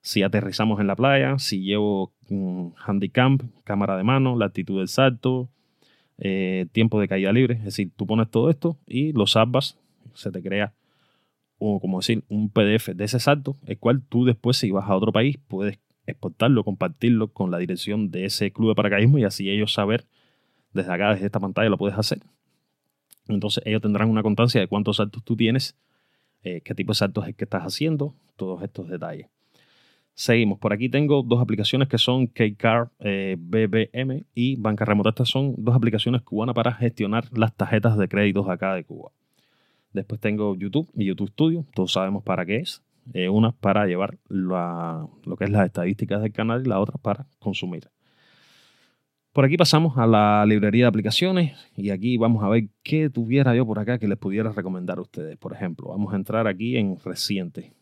si 0.00 0.22
aterrizamos 0.22 0.80
en 0.80 0.86
la 0.86 0.96
playa, 0.96 1.38
si 1.38 1.62
llevo 1.62 2.12
um, 2.30 2.72
handicap, 2.76 3.40
cámara 3.64 3.96
de 3.96 4.04
mano, 4.04 4.36
la 4.36 4.46
actitud 4.46 4.78
del 4.78 4.88
salto, 4.88 5.50
eh, 6.18 6.66
tiempo 6.72 7.00
de 7.00 7.08
caída 7.08 7.32
libre. 7.32 7.54
Es 7.54 7.64
decir, 7.64 7.90
tú 7.96 8.06
pones 8.06 8.30
todo 8.30 8.50
esto 8.50 8.78
y 8.86 9.12
lo 9.12 9.26
salvas, 9.26 9.78
se 10.14 10.30
te 10.30 10.42
crea 10.42 10.72
o 11.58 11.80
como 11.80 11.98
decir, 11.98 12.24
un 12.28 12.50
PDF 12.50 12.94
de 12.94 13.04
ese 13.04 13.18
salto, 13.18 13.56
el 13.66 13.78
cual 13.78 14.02
tú 14.08 14.24
después 14.24 14.56
si 14.56 14.70
vas 14.70 14.88
a 14.88 14.96
otro 14.96 15.12
país 15.12 15.38
puedes 15.48 15.78
exportarlo, 16.06 16.64
compartirlo 16.64 17.28
con 17.32 17.50
la 17.50 17.58
dirección 17.58 18.10
de 18.10 18.24
ese 18.24 18.52
club 18.52 18.70
de 18.70 18.74
paracaidismo 18.76 19.18
y 19.18 19.24
así 19.24 19.50
ellos 19.50 19.72
saber 19.72 20.06
desde 20.72 20.92
acá, 20.92 21.12
desde 21.12 21.26
esta 21.26 21.40
pantalla, 21.40 21.68
lo 21.68 21.78
puedes 21.78 21.98
hacer. 21.98 22.20
Entonces 23.28 23.62
ellos 23.66 23.82
tendrán 23.82 24.08
una 24.08 24.22
constancia 24.22 24.60
de 24.60 24.66
cuántos 24.66 24.96
saltos 24.96 25.22
tú 25.22 25.36
tienes, 25.36 25.76
eh, 26.42 26.60
qué 26.62 26.74
tipo 26.74 26.92
de 26.92 26.96
saltos 26.96 27.26
es 27.28 27.34
que 27.34 27.44
estás 27.44 27.62
haciendo, 27.62 28.14
todos 28.36 28.62
estos 28.62 28.88
detalles. 28.88 29.26
Seguimos. 30.14 30.58
Por 30.58 30.72
aquí 30.72 30.88
tengo 30.88 31.22
dos 31.22 31.40
aplicaciones 31.40 31.88
que 31.88 31.96
son 31.96 32.26
KCAR 32.26 32.90
eh, 32.98 33.36
BBM 33.38 34.24
y 34.34 34.56
Banca 34.56 34.84
Remota. 34.84 35.10
Estas 35.10 35.28
son 35.28 35.54
dos 35.56 35.76
aplicaciones 35.76 36.22
cubanas 36.22 36.56
para 36.56 36.72
gestionar 36.72 37.26
las 37.38 37.54
tarjetas 37.54 37.96
de 37.96 38.08
créditos 38.08 38.48
acá 38.48 38.74
de 38.74 38.82
Cuba. 38.82 39.12
Después 39.92 40.20
tengo 40.20 40.56
YouTube 40.56 40.90
y 40.94 41.04
YouTube 41.04 41.30
Studio. 41.30 41.64
Todos 41.72 41.92
sabemos 41.92 42.24
para 42.24 42.44
qué 42.44 42.56
es. 42.56 42.82
Eh, 43.14 43.28
una 43.28 43.52
para 43.52 43.86
llevar 43.86 44.18
lo 44.28 45.36
que 45.38 45.44
es 45.44 45.50
las 45.50 45.66
estadísticas 45.66 46.20
del 46.20 46.32
canal 46.32 46.62
y 46.66 46.68
la 46.68 46.80
otra 46.80 46.98
para 46.98 47.26
consumir. 47.38 47.88
Por 49.32 49.44
aquí 49.44 49.56
pasamos 49.56 49.96
a 49.98 50.06
la 50.06 50.44
librería 50.46 50.84
de 50.84 50.88
aplicaciones 50.88 51.56
y 51.76 51.90
aquí 51.90 52.16
vamos 52.16 52.42
a 52.42 52.48
ver 52.48 52.68
qué 52.82 53.10
tuviera 53.10 53.54
yo 53.54 53.66
por 53.66 53.78
acá 53.78 53.98
que 53.98 54.08
les 54.08 54.18
pudiera 54.18 54.50
recomendar 54.52 54.98
a 54.98 55.02
ustedes. 55.02 55.36
Por 55.36 55.52
ejemplo, 55.52 55.88
vamos 55.88 56.12
a 56.12 56.16
entrar 56.16 56.46
aquí 56.46 56.76
en 56.76 56.98
reciente. 57.04 57.72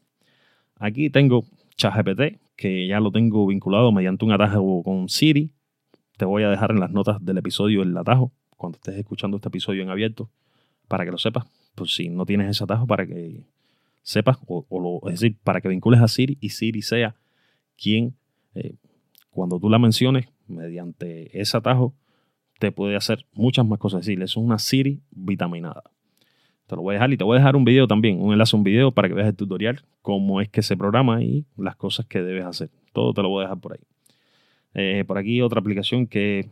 Aquí 0.79 1.09
tengo 1.09 1.45
ChatGPT, 1.77 2.39
que 2.57 2.87
ya 2.87 3.01
lo 3.01 3.11
tengo 3.11 3.47
vinculado 3.47 3.93
mediante 3.93 4.25
un 4.25 4.33
atajo 4.33 4.83
con 4.83 5.09
Siri. 5.09 5.51
Te 6.17 6.25
voy 6.25 6.43
a 6.43 6.51
dejar 6.51 6.73
en 6.73 6.81
las 6.81 6.91
notas 6.91 7.25
del 7.25 7.39
episodio 7.39 7.83
el 7.83 7.97
atajo 7.97 8.33
cuando 8.57 8.77
estés 8.77 8.97
escuchando 8.97 9.37
este 9.37 9.49
episodio 9.49 9.83
en 9.83 9.91
abierto 9.91 10.31
para 10.89 11.05
que 11.05 11.11
lo 11.11 11.19
sepas 11.19 11.47
pues 11.77 11.95
si 11.95 12.09
no 12.09 12.27
tienes 12.27 12.51
ese 12.51 12.65
atajo 12.65 12.89
para 12.89 13.07
que 13.07 13.45
sepas, 14.03 14.39
o, 14.47 14.65
lo, 14.71 15.09
es 15.09 15.21
decir, 15.21 15.37
para 15.45 15.61
que 15.61 15.69
vincules 15.69 16.01
a 16.01 16.09
Siri 16.09 16.39
y 16.41 16.49
Siri 16.49 16.83
sea 16.83 17.15
quien, 17.77 18.17
eh, 18.55 18.75
cuando 19.31 19.61
tú 19.61 19.69
la 19.69 19.79
menciones, 19.79 20.27
mediante 20.49 21.39
ese 21.41 21.57
atajo, 21.57 21.95
te 22.59 22.73
puede 22.73 22.97
hacer 22.97 23.27
muchas 23.33 23.67
más 23.67 23.79
cosas. 23.79 24.01
Es 24.01 24.07
decir, 24.07 24.23
es 24.23 24.37
una 24.37 24.59
Siri 24.59 25.01
vitaminada. 25.11 25.83
Te 26.67 26.75
lo 26.75 26.83
voy 26.83 26.93
a 26.93 26.95
dejar 26.95 27.13
y 27.13 27.17
te 27.17 27.25
voy 27.25 27.37
a 27.37 27.41
dejar 27.41 27.55
un 27.55 27.65
video 27.65 27.87
también, 27.87 28.21
un 28.21 28.33
enlace 28.33 28.57
a 28.57 28.59
un 28.59 28.65
video 28.65 28.91
para 28.91 29.09
que 29.09 29.15
veas 29.15 29.29
el 29.29 29.37
tutorial, 29.37 29.83
cómo 30.03 30.41
es 30.41 30.49
que 30.49 30.63
se 30.63 30.77
programa 30.77 31.23
y 31.23 31.47
las 31.57 31.77
cosas 31.77 32.07
que 32.07 32.23
debes 32.23 32.45
hacer. 32.45 32.71
Todo 32.93 33.15
te 33.15 33.23
lo 33.23 33.29
voy 33.29 33.43
a 33.43 33.49
dejar 33.49 33.61
por 33.61 33.75
ahí. 33.75 33.81
Eh, 34.75 35.05
por 35.07 35.17
aquí 35.17 35.41
otra 35.43 35.61
aplicación 35.61 36.07
que 36.07 36.51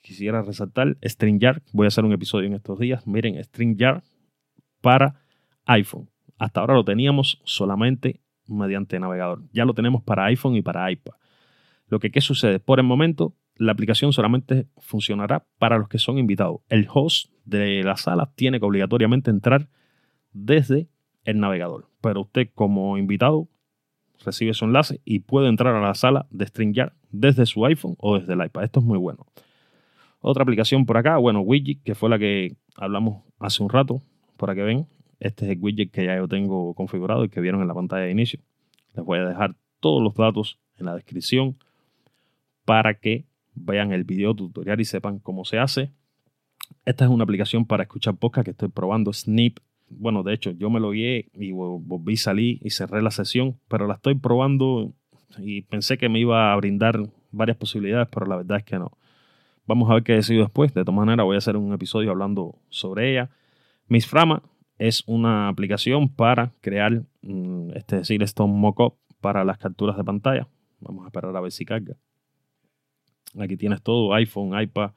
quisiera 0.00 0.40
resaltar, 0.42 0.96
StringYard. 1.04 1.62
Voy 1.72 1.86
a 1.86 1.88
hacer 1.88 2.04
un 2.04 2.12
episodio 2.12 2.46
en 2.46 2.54
estos 2.54 2.78
días. 2.78 3.06
Miren, 3.06 3.42
StringYard 3.42 4.02
para 4.80 5.20
iPhone. 5.64 6.08
Hasta 6.38 6.60
ahora 6.60 6.74
lo 6.74 6.84
teníamos 6.84 7.40
solamente 7.44 8.20
mediante 8.46 9.00
navegador. 9.00 9.42
Ya 9.52 9.64
lo 9.64 9.74
tenemos 9.74 10.02
para 10.02 10.26
iPhone 10.26 10.54
y 10.54 10.62
para 10.62 10.90
iPad. 10.90 11.14
Lo 11.88 12.00
que 12.00 12.10
¿qué 12.10 12.20
sucede? 12.20 12.58
Por 12.58 12.78
el 12.80 12.86
momento, 12.86 13.34
la 13.56 13.72
aplicación 13.72 14.12
solamente 14.12 14.66
funcionará 14.78 15.46
para 15.58 15.78
los 15.78 15.88
que 15.88 15.98
son 15.98 16.18
invitados. 16.18 16.60
El 16.68 16.88
host 16.92 17.30
de 17.44 17.82
la 17.82 17.96
sala 17.96 18.32
tiene 18.34 18.58
que 18.58 18.66
obligatoriamente 18.66 19.30
entrar 19.30 19.68
desde 20.32 20.88
el 21.24 21.40
navegador. 21.40 21.88
Pero 22.00 22.22
usted 22.22 22.50
como 22.54 22.98
invitado 22.98 23.48
recibe 24.24 24.54
su 24.54 24.64
enlace 24.64 25.00
y 25.04 25.20
puede 25.20 25.48
entrar 25.48 25.74
a 25.74 25.80
la 25.80 25.94
sala 25.94 26.26
de 26.30 26.46
StreamYard 26.46 26.92
desde 27.10 27.46
su 27.46 27.64
iPhone 27.64 27.96
o 27.98 28.18
desde 28.18 28.32
el 28.32 28.44
iPad. 28.44 28.64
Esto 28.64 28.80
es 28.80 28.86
muy 28.86 28.98
bueno. 28.98 29.26
Otra 30.20 30.42
aplicación 30.42 30.86
por 30.86 30.96
acá, 30.96 31.18
bueno, 31.18 31.40
Widget, 31.40 31.82
que 31.82 31.94
fue 31.94 32.10
la 32.10 32.18
que 32.18 32.56
hablamos 32.76 33.22
hace 33.38 33.62
un 33.62 33.68
rato, 33.68 34.02
para 34.36 34.54
que 34.54 34.62
ven. 34.62 34.86
Este 35.18 35.46
es 35.46 35.52
el 35.52 35.58
widget 35.60 35.90
que 35.90 36.04
ya 36.04 36.16
yo 36.16 36.28
tengo 36.28 36.74
configurado 36.74 37.24
y 37.24 37.28
que 37.28 37.40
vieron 37.40 37.62
en 37.62 37.68
la 37.68 37.74
pantalla 37.74 38.04
de 38.04 38.10
inicio. 38.10 38.40
Les 38.94 39.04
voy 39.04 39.18
a 39.18 39.24
dejar 39.24 39.56
todos 39.80 40.02
los 40.02 40.14
datos 40.14 40.58
en 40.78 40.86
la 40.86 40.94
descripción 40.94 41.56
para 42.66 42.94
que 42.94 43.24
vean 43.54 43.92
el 43.92 44.04
video 44.04 44.34
tutorial 44.34 44.78
y 44.80 44.84
sepan 44.84 45.18
cómo 45.18 45.46
se 45.46 45.58
hace. 45.58 45.92
Esta 46.84 47.04
es 47.04 47.10
una 47.10 47.24
aplicación 47.24 47.64
para 47.64 47.84
escuchar 47.84 48.16
podcast 48.16 48.44
que 48.44 48.50
estoy 48.50 48.68
probando, 48.68 49.12
Snip. 49.12 49.60
Bueno, 49.88 50.22
de 50.22 50.34
hecho, 50.34 50.50
yo 50.50 50.68
me 50.68 50.80
lo 50.80 50.90
guié 50.90 51.30
y 51.32 51.52
volví 51.52 52.14
a 52.14 52.18
salir 52.18 52.58
y 52.60 52.70
cerré 52.70 53.00
la 53.00 53.10
sesión, 53.10 53.58
pero 53.68 53.86
la 53.86 53.94
estoy 53.94 54.16
probando 54.16 54.92
y 55.38 55.62
pensé 55.62 55.96
que 55.96 56.08
me 56.08 56.18
iba 56.18 56.52
a 56.52 56.56
brindar 56.56 57.00
varias 57.30 57.56
posibilidades, 57.56 58.08
pero 58.10 58.26
la 58.26 58.36
verdad 58.36 58.58
es 58.58 58.64
que 58.64 58.78
no. 58.78 58.90
Vamos 59.66 59.90
a 59.90 59.94
ver 59.94 60.02
qué 60.02 60.14
decido 60.14 60.42
después. 60.42 60.74
De 60.74 60.84
todas 60.84 60.96
maneras, 60.96 61.24
voy 61.24 61.36
a 61.36 61.38
hacer 61.38 61.56
un 61.56 61.72
episodio 61.72 62.10
hablando 62.10 62.58
sobre 62.68 63.12
ella. 63.12 63.30
Miss 63.88 64.06
Frama 64.06 64.42
es 64.78 65.04
una 65.06 65.48
aplicación 65.48 66.08
para 66.08 66.52
crear, 66.60 67.02
este, 67.74 67.96
es 67.96 68.02
decir, 68.02 68.22
estos 68.22 68.48
mockup 68.48 68.96
para 69.20 69.44
las 69.44 69.58
capturas 69.58 69.96
de 69.96 70.04
pantalla. 70.04 70.48
Vamos 70.80 71.04
a 71.04 71.08
esperar 71.08 71.34
a 71.36 71.40
ver 71.40 71.52
si 71.52 71.64
carga. 71.64 71.96
Aquí 73.38 73.56
tienes 73.56 73.82
todo, 73.82 74.14
iPhone, 74.14 74.58
iPad, 74.60 74.92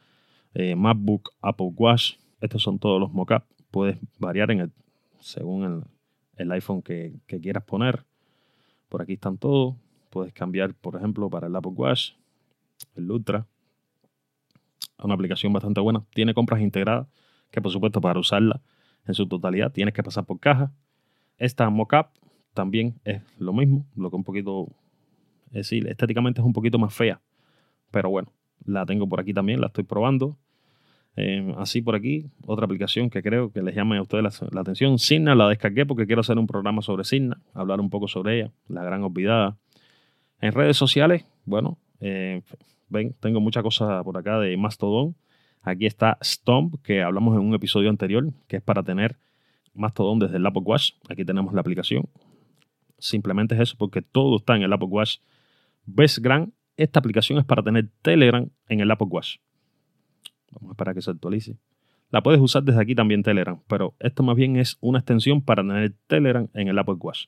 eh, 0.54 0.76
MacBook, 0.76 1.32
Apple 1.42 1.72
Watch. 1.76 2.16
Estos 2.42 2.64
son 2.64 2.80
todos 2.80 3.00
los 3.00 3.12
mockups. 3.12 3.46
Puedes 3.72 3.98
variar 4.18 4.52
en 4.52 4.62
el, 4.62 4.72
según 5.20 5.86
el, 6.38 6.52
iPhone 6.52 6.82
que, 6.82 7.20
que, 7.28 7.40
quieras 7.40 7.64
poner. 7.64 8.06
Por 8.88 9.02
aquí 9.02 9.14
están 9.14 9.38
todos. 9.38 9.76
Puedes 10.10 10.34
cambiar, 10.34 10.74
por 10.74 10.96
ejemplo, 10.96 11.30
para 11.30 11.48
el 11.48 11.56
Apple 11.56 11.74
Watch, 11.76 12.14
el 12.96 13.12
Ultra. 13.12 13.46
Una 14.98 15.14
aplicación 15.14 15.54
bastante 15.54 15.82
buena. 15.82 16.04
Tiene 16.14 16.34
compras 16.34 16.62
integradas, 16.62 17.08
que 17.52 17.62
por 17.62 17.72
supuesto 17.72 18.02
para 18.02 18.20
usarla 18.20 18.62
en 19.06 19.14
su 19.14 19.28
totalidad 19.28 19.72
tienes 19.72 19.94
que 19.94 20.04
pasar 20.04 20.26
por 20.26 20.40
caja. 20.40 20.72
Esta 21.38 21.70
mockup 21.70 22.08
también 22.54 23.00
es 23.04 23.22
lo 23.38 23.54
mismo, 23.54 23.86
lo 23.96 24.10
que 24.10 24.16
un 24.16 24.24
poquito, 24.24 24.68
es 25.48 25.54
decir, 25.54 25.88
estéticamente 25.88 26.42
es 26.42 26.46
un 26.46 26.54
poquito 26.54 26.78
más 26.78 26.94
fea. 26.94 27.22
Pero 27.92 28.10
bueno, 28.10 28.32
la 28.66 28.86
tengo 28.86 29.08
por 29.08 29.20
aquí 29.20 29.34
también, 29.34 29.62
la 29.62 29.68
estoy 29.68 29.84
probando. 29.84 30.38
Eh, 31.16 31.54
así 31.58 31.82
por 31.82 31.96
aquí, 31.96 32.28
otra 32.46 32.66
aplicación 32.66 33.10
que 33.10 33.22
creo 33.22 33.52
que 33.52 33.62
les 33.62 33.76
llame 33.76 33.98
a 33.98 34.02
ustedes 34.02 34.42
la, 34.52 34.62
atención. 34.62 35.00
Signa 35.00 35.36
la 35.36 35.50
descargué 35.50 35.86
porque 35.86 36.06
quiero 36.06 36.22
hacer 36.22 36.38
un 36.38 36.48
programa 36.48 36.82
sobre 36.82 37.04
Signa, 37.04 37.42
hablar 37.54 37.82
un 37.82 37.90
poco 37.90 38.08
sobre 38.08 38.40
ella, 38.40 38.52
la 38.68 38.84
gran 38.84 39.04
olvidada. 39.04 39.58
En 40.40 40.54
redes 40.54 40.78
sociales, 40.78 41.26
bueno, 41.46 41.78
eh, 42.00 42.42
ven, 42.88 43.16
tengo 43.20 43.42
muchas 43.42 43.64
cosas 43.64 44.04
por 44.04 44.18
acá 44.18 44.40
de 44.40 44.56
Mastodon. 44.56 45.16
Aquí 45.62 45.86
está 45.86 46.18
Stomp, 46.24 46.76
que 46.84 47.02
hablamos 47.02 47.36
en 47.36 47.42
un 47.42 47.54
episodio 47.54 47.90
anterior, 47.90 48.32
que 48.48 48.58
es 48.58 48.64
para 48.64 48.82
tener 48.84 49.18
Mastodon 49.74 50.20
desde 50.20 50.38
el 50.38 50.46
Apple 50.46 50.62
Watch. 50.64 50.92
Aquí 51.10 51.26
tenemos 51.26 51.54
la 51.54 51.62
aplicación. 51.62 52.08
Simplemente 52.98 53.56
es 53.56 53.62
eso, 53.62 53.76
porque 53.78 54.02
todo 54.02 54.38
está 54.38 54.56
en 54.56 54.62
el 54.62 54.72
Apple 54.72 54.88
Watch. 54.88 55.18
Ves 55.86 56.20
Gran, 56.20 56.54
esta 56.84 57.00
aplicación 57.00 57.40
es 57.40 57.46
para 57.46 57.62
tener 57.62 57.90
Telegram 58.02 58.50
en 58.68 58.80
el 58.80 58.90
Apple 58.90 59.08
Watch. 59.10 59.38
Vamos 60.52 60.70
a 60.70 60.74
esperar 60.74 60.96
que 60.96 61.02
se 61.02 61.12
actualice. 61.12 61.58
La 62.10 62.24
puedes 62.24 62.40
usar 62.40 62.64
desde 62.64 62.82
aquí 62.82 62.96
también 62.96 63.22
Telegram, 63.22 63.60
pero 63.68 63.94
esto 64.00 64.24
más 64.24 64.36
bien 64.36 64.56
es 64.56 64.78
una 64.80 65.00
extensión 65.00 65.42
para 65.42 65.62
tener 65.62 65.94
Telegram 66.08 66.48
en 66.54 66.70
el 66.70 66.80
Apple 66.80 66.96
Watch. 67.00 67.26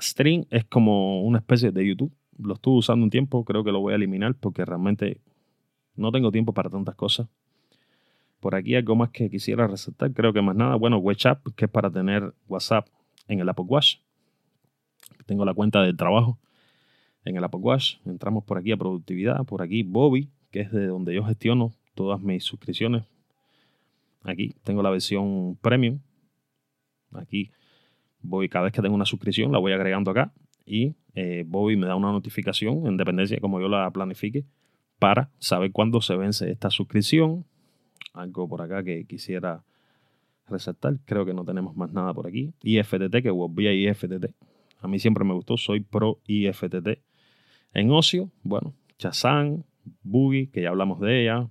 Stream 0.00 0.46
es 0.50 0.64
como 0.64 1.22
una 1.22 1.38
especie 1.38 1.72
de 1.72 1.86
YouTube. 1.86 2.12
Lo 2.38 2.54
estuve 2.54 2.78
usando 2.78 3.04
un 3.04 3.10
tiempo, 3.10 3.44
creo 3.44 3.64
que 3.64 3.72
lo 3.72 3.80
voy 3.80 3.92
a 3.92 3.96
eliminar 3.96 4.34
porque 4.36 4.64
realmente 4.64 5.20
no 5.96 6.12
tengo 6.12 6.30
tiempo 6.30 6.54
para 6.54 6.70
tantas 6.70 6.94
cosas. 6.94 7.26
Por 8.40 8.54
aquí 8.54 8.76
algo 8.76 8.94
más 8.94 9.10
que 9.10 9.28
quisiera 9.28 9.66
resaltar, 9.66 10.12
creo 10.12 10.32
que 10.32 10.40
más 10.40 10.54
nada. 10.54 10.76
Bueno, 10.76 10.98
WhatsApp, 10.98 11.44
que 11.56 11.64
es 11.64 11.70
para 11.70 11.90
tener 11.90 12.32
WhatsApp 12.46 12.86
en 13.26 13.40
el 13.40 13.48
Apple 13.48 13.64
Watch. 13.66 13.96
Tengo 15.26 15.44
la 15.44 15.52
cuenta 15.52 15.82
del 15.82 15.96
trabajo 15.96 16.38
en 17.28 17.36
el 17.36 17.44
Apple 17.44 17.60
Watch. 17.60 17.96
Entramos 18.06 18.44
por 18.44 18.58
aquí 18.58 18.72
a 18.72 18.76
productividad, 18.76 19.44
por 19.44 19.62
aquí 19.62 19.82
Bobby, 19.82 20.28
que 20.50 20.60
es 20.60 20.72
de 20.72 20.86
donde 20.86 21.14
yo 21.14 21.24
gestiono 21.24 21.72
todas 21.94 22.20
mis 22.20 22.44
suscripciones. 22.44 23.04
Aquí 24.22 24.54
tengo 24.64 24.82
la 24.82 24.90
versión 24.90 25.56
premium. 25.60 26.00
Aquí 27.12 27.50
voy, 28.22 28.48
cada 28.48 28.64
vez 28.64 28.72
que 28.72 28.82
tengo 28.82 28.94
una 28.94 29.04
suscripción, 29.04 29.52
la 29.52 29.58
voy 29.58 29.72
agregando 29.72 30.10
acá. 30.10 30.32
Y 30.66 30.94
eh, 31.14 31.44
Bobby 31.46 31.76
me 31.76 31.86
da 31.86 31.96
una 31.96 32.12
notificación 32.12 32.86
en 32.86 32.96
dependencia 32.96 33.36
de 33.36 33.40
cómo 33.40 33.60
yo 33.60 33.68
la 33.68 33.90
planifique 33.90 34.44
para 34.98 35.30
saber 35.38 35.72
cuándo 35.72 36.00
se 36.00 36.16
vence 36.16 36.50
esta 36.50 36.70
suscripción. 36.70 37.44
Algo 38.12 38.48
por 38.48 38.62
acá 38.62 38.82
que 38.82 39.04
quisiera 39.04 39.62
resaltar. 40.48 40.98
Creo 41.04 41.24
que 41.24 41.34
no 41.34 41.44
tenemos 41.44 41.76
más 41.76 41.92
nada 41.92 42.12
por 42.12 42.26
aquí. 42.26 42.52
IFTT, 42.62 43.22
que 43.22 43.30
volví 43.30 43.66
a 43.66 43.72
IFTT. 43.72 44.26
A 44.80 44.88
mí 44.88 44.98
siempre 44.98 45.24
me 45.24 45.34
gustó, 45.34 45.56
soy 45.56 45.80
pro 45.80 46.18
IFTT. 46.26 47.00
En 47.74 47.90
ocio, 47.90 48.30
bueno, 48.42 48.74
Chazán, 48.98 49.64
Boogie, 50.02 50.50
que 50.50 50.62
ya 50.62 50.70
hablamos 50.70 51.00
de 51.00 51.22
ella, 51.22 51.48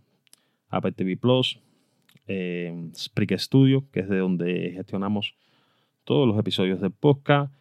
Apple 0.69 0.91
TV 0.91 1.17
Plus, 1.17 1.59
eh, 2.27 2.91
Studio, 3.37 3.85
que 3.91 4.01
es 4.01 4.09
de 4.09 4.17
donde 4.17 4.71
gestionamos 4.73 5.35
todos 6.03 6.27
los 6.27 6.37
episodios 6.37 6.81
del 6.81 6.91
podcast. 6.91 7.53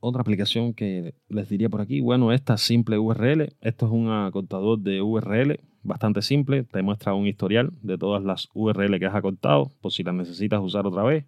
Otra 0.00 0.20
aplicación 0.20 0.74
que 0.74 1.14
les 1.28 1.48
diría 1.48 1.68
por 1.68 1.80
aquí, 1.80 2.00
bueno, 2.00 2.32
esta 2.32 2.56
simple 2.58 2.98
URL. 2.98 3.54
Esto 3.60 3.86
es 3.86 3.92
un 3.92 4.10
acortador 4.10 4.78
de 4.78 5.00
URL 5.00 5.60
bastante 5.82 6.22
simple. 6.22 6.64
Te 6.64 6.82
muestra 6.82 7.14
un 7.14 7.26
historial 7.26 7.70
de 7.82 7.98
todas 7.98 8.22
las 8.24 8.48
URL 8.52 8.98
que 8.98 9.06
has 9.06 9.14
acortado, 9.14 9.70
por 9.80 9.92
si 9.92 10.02
las 10.02 10.14
necesitas 10.14 10.60
usar 10.60 10.86
otra 10.86 11.04
vez. 11.04 11.24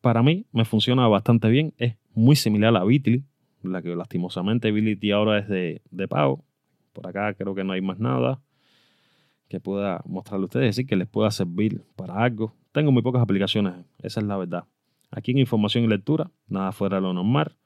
Para 0.00 0.22
mí 0.22 0.46
me 0.52 0.64
funciona 0.64 1.08
bastante 1.08 1.48
bien. 1.48 1.74
Es 1.78 1.96
muy 2.14 2.36
similar 2.36 2.76
a 2.76 2.84
Bitly, 2.84 3.24
la 3.72 3.82
que 3.82 3.94
lastimosamente 3.94 4.72
Bitly 4.72 5.10
ahora 5.12 5.38
es 5.38 5.48
de, 5.48 5.82
de 5.90 6.08
pago. 6.08 6.44
Por 6.92 7.06
acá 7.06 7.34
creo 7.34 7.54
que 7.54 7.64
no 7.64 7.72
hay 7.72 7.80
más 7.80 7.98
nada 7.98 8.40
que 9.48 9.60
pueda 9.60 10.02
mostrarle 10.04 10.44
a 10.44 10.46
ustedes, 10.46 10.66
decir, 10.66 10.86
que 10.86 10.96
les 10.96 11.08
pueda 11.08 11.30
servir 11.30 11.82
para 11.96 12.22
algo. 12.22 12.54
Tengo 12.72 12.92
muy 12.92 13.02
pocas 13.02 13.22
aplicaciones, 13.22 13.74
esa 13.98 14.20
es 14.20 14.26
la 14.26 14.36
verdad. 14.36 14.64
Aquí 15.10 15.30
en 15.30 15.38
información 15.38 15.84
y 15.84 15.86
lectura, 15.86 16.30
nada 16.48 16.72
fuera 16.72 16.96
de 16.96 17.02
lo 17.02 17.14
normal. 17.14 17.56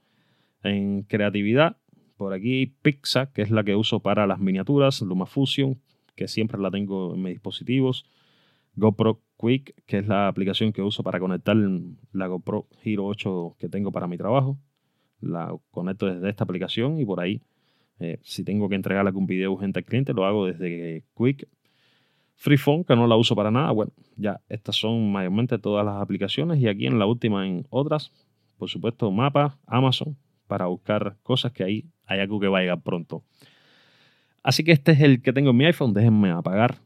En 0.63 1.03
creatividad, 1.03 1.77
por 2.17 2.33
aquí 2.33 2.75
Pixar, 2.83 3.33
que 3.33 3.43
es 3.43 3.51
la 3.51 3.65
que 3.65 3.75
uso 3.75 4.01
para 4.01 4.27
las 4.29 4.39
miniaturas, 4.39 5.03
LumaFusion, 5.03 5.81
que 6.15 6.29
siempre 6.29 6.61
la 6.61 6.71
tengo 6.71 7.15
en 7.15 7.23
mis 7.23 7.33
dispositivos. 7.33 8.07
GoPro 8.77 9.21
Quick, 9.39 9.75
que 9.87 9.99
es 9.99 10.07
la 10.07 10.29
aplicación 10.29 10.73
que 10.73 10.83
uso 10.83 11.03
para 11.03 11.19
conectar 11.19 11.57
la 12.13 12.27
GoPro 12.29 12.69
Hero 12.85 13.07
8 13.07 13.57
que 13.59 13.69
tengo 13.69 13.91
para 13.91 14.07
mi 14.07 14.17
trabajo. 14.17 14.57
La 15.23 15.57
conecto 15.71 16.07
desde 16.07 16.29
esta 16.29 16.45
aplicación 16.45 16.99
y 16.99 17.07
por 17.07 17.21
ahí, 17.21 17.41
eh, 18.01 18.19
si 18.23 18.45
tengo 18.45 18.69
que 18.69 18.75
entregar 18.75 19.07
algún 19.07 19.27
video 19.27 19.53
urgente 19.53 19.79
al 19.79 19.87
cliente, 19.87 20.13
lo 20.13 20.27
hago 20.27 20.47
desde 20.47 21.05
Quick. 21.17 21.49
Freephone, 22.35 22.85
que 22.85 22.97
no 22.97 23.07
la 23.07 23.17
uso 23.17 23.37
para 23.37 23.51
nada. 23.51 23.71
Bueno, 23.71 23.93
ya 24.17 24.41
estas 24.49 24.75
son 24.75 25.13
mayormente 25.13 25.59
todas 25.59 25.87
las 25.87 26.03
aplicaciones 26.03 26.59
y 26.59 26.67
aquí 26.67 26.87
en 26.87 26.99
la 26.99 27.07
última 27.07 27.47
en 27.47 27.65
otras, 27.71 28.13
por 28.59 28.69
supuesto, 28.69 29.11
Mapa, 29.13 29.59
Amazon, 29.67 30.17
para 30.49 30.67
buscar 30.67 31.17
cosas 31.23 31.53
que 31.53 31.63
ahí 31.63 31.85
hay 32.05 32.21
algo 32.21 32.41
que 32.41 32.49
va 32.49 32.61
a 32.71 32.77
pronto. 32.77 33.23
Así 34.43 34.65
que 34.65 34.73
este 34.73 34.93
es 34.93 35.01
el 35.01 35.23
que 35.23 35.33
tengo 35.33 35.51
en 35.51 35.57
mi 35.57 35.67
iPhone. 35.67 35.95
Déjenme 35.95 36.31
apagar 36.31 36.79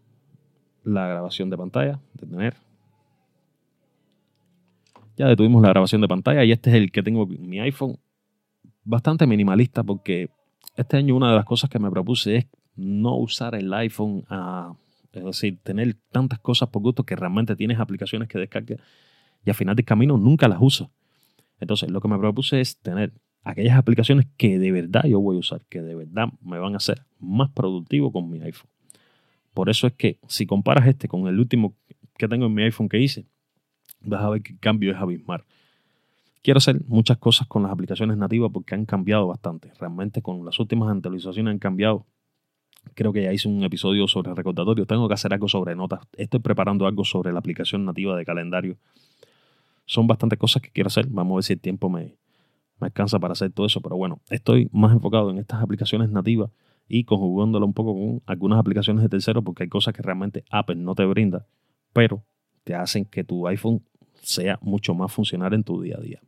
la 0.85 1.09
grabación 1.09 1.51
de 1.51 1.57
pantalla, 1.57 2.01
detener. 2.15 2.55
Ya 5.17 5.27
detuvimos 5.27 5.63
la 5.63 5.71
grabación 5.71 6.03
de 6.03 6.09
pantalla 6.09 6.45
y 6.45 6.53
este 6.53 6.71
es 6.71 6.77
el 6.77 6.93
que 6.93 7.03
tengo 7.03 7.27
en 7.31 7.49
mi 7.49 7.61
iPhone. 7.61 7.99
Bastante 8.89 9.27
minimalista 9.27 9.83
porque 9.83 10.31
este 10.77 10.97
año 10.97 11.17
una 11.17 11.31
de 11.31 11.35
las 11.35 11.45
cosas 11.45 11.69
que 11.69 11.81
me 11.81 11.91
propuse 11.91 12.37
es 12.37 12.47
no 12.77 13.17
usar 13.17 13.57
el 13.57 13.73
iPhone 13.75 14.25
a... 14.31 14.75
Es 15.13 15.25
decir, 15.25 15.59
tener 15.63 15.97
tantas 16.13 16.39
cosas 16.39 16.69
por 16.69 16.83
gusto 16.83 17.03
que 17.03 17.17
realmente 17.17 17.57
tienes 17.57 17.81
aplicaciones 17.81 18.29
que 18.29 18.39
descargas 18.39 18.79
y 19.45 19.51
al 19.51 19.57
final 19.57 19.75
del 19.75 19.85
camino 19.85 20.17
nunca 20.19 20.47
las 20.47 20.59
usas. 20.61 20.89
Entonces, 21.59 21.91
lo 21.91 22.01
que 22.01 22.07
me 22.07 22.19
propuse 22.19 22.61
es 22.61 22.77
tener 22.77 23.13
aquellas 23.43 23.77
aplicaciones 23.77 24.27
que 24.37 24.59
de 24.59 24.71
verdad 24.71 25.03
yo 25.05 25.21
voy 25.21 25.37
a 25.37 25.41
usar, 25.41 25.65
que 25.69 25.83
de 25.83 25.97
verdad 25.97 26.29
me 26.43 26.59
van 26.59 26.75
a 26.75 26.77
hacer 26.77 27.03
más 27.19 27.51
productivo 27.51 28.13
con 28.13 28.31
mi 28.31 28.41
iPhone. 28.41 28.71
Por 29.53 29.69
eso 29.69 29.89
es 29.89 29.95
que 29.95 30.19
si 30.29 30.47
comparas 30.47 30.87
este 30.87 31.09
con 31.09 31.27
el 31.27 31.41
último 31.41 31.75
que 32.17 32.29
tengo 32.29 32.47
en 32.47 32.55
mi 32.55 32.63
iPhone 32.63 32.89
que 32.89 33.01
hice, 33.01 33.27
vas 34.03 34.23
a 34.23 34.31
ver 34.31 34.43
que 34.43 34.53
el 34.53 34.61
cambio 34.61 34.93
es 34.93 34.99
abismal. 34.99 35.45
Quiero 36.43 36.59
hacer 36.59 36.81
muchas 36.87 37.19
cosas 37.19 37.49
con 37.49 37.63
las 37.63 37.73
aplicaciones 37.73 38.17
nativas 38.17 38.51
porque 38.53 38.75
han 38.75 38.87
cambiado 38.87 39.27
bastante. 39.27 39.73
Realmente 39.79 40.23
con 40.23 40.45
las 40.45 40.59
últimas 40.59 40.95
actualizaciones 40.95 41.53
han 41.53 41.59
cambiado. 41.59 42.07
Creo 42.95 43.13
que 43.13 43.23
ya 43.23 43.33
hice 43.33 43.49
un 43.49 43.65
episodio 43.65 44.07
sobre 44.07 44.33
recordatorio. 44.33 44.87
Tengo 44.87 45.09
que 45.09 45.15
hacer 45.15 45.33
algo 45.33 45.49
sobre 45.49 45.75
notas. 45.75 46.01
Estoy 46.17 46.41
preparando 46.41 46.87
algo 46.87 47.05
sobre 47.05 47.33
la 47.33 47.41
aplicación 47.41 47.85
nativa 47.85 48.17
de 48.17 48.25
calendario. 48.25 48.77
Son 49.85 50.07
bastantes 50.07 50.39
cosas 50.39 50.63
que 50.63 50.71
quiero 50.71 50.89
hacer. 50.89 51.07
Vamos 51.09 51.33
a 51.33 51.37
ver 51.37 51.45
si 51.45 51.53
el 51.55 51.61
tiempo 51.61 51.89
me, 51.89 52.17
me 52.81 52.87
alcanza 52.87 53.19
para 53.19 53.33
hacer 53.33 53.53
todo 53.53 53.67
eso, 53.67 53.81
pero 53.81 53.97
bueno, 53.97 54.21
estoy 54.31 54.69
más 54.73 54.93
enfocado 54.93 55.31
en 55.31 55.39
estas 55.39 55.63
aplicaciones 55.63 56.11
nativas 56.11 56.51
y 56.89 57.05
conjugándolo 57.05 57.67
un 57.67 57.73
poco 57.73 57.95
con 57.95 58.23
algunas 58.27 58.59
aplicaciones 58.59 59.03
de 59.03 59.09
terceros 59.09 59.43
porque 59.45 59.65
hay 59.65 59.69
cosas 59.69 59.95
que 59.95 60.03
realmente 60.03 60.45
Apple 60.51 60.77
no 60.77 60.95
te 60.95 61.05
brinda, 61.05 61.47
pero 61.93 62.23
te 62.65 62.75
hacen 62.75 63.05
que 63.05 63.25
tu 63.25 63.47
iPhone 63.47 63.83
sea 64.27 64.59
mucho 64.61 64.95
más 64.95 65.13
funcional 65.13 65.55
en 65.55 65.65
tu 65.65 65.81
día 65.81 65.97
a 65.99 66.01
día. 66.01 66.21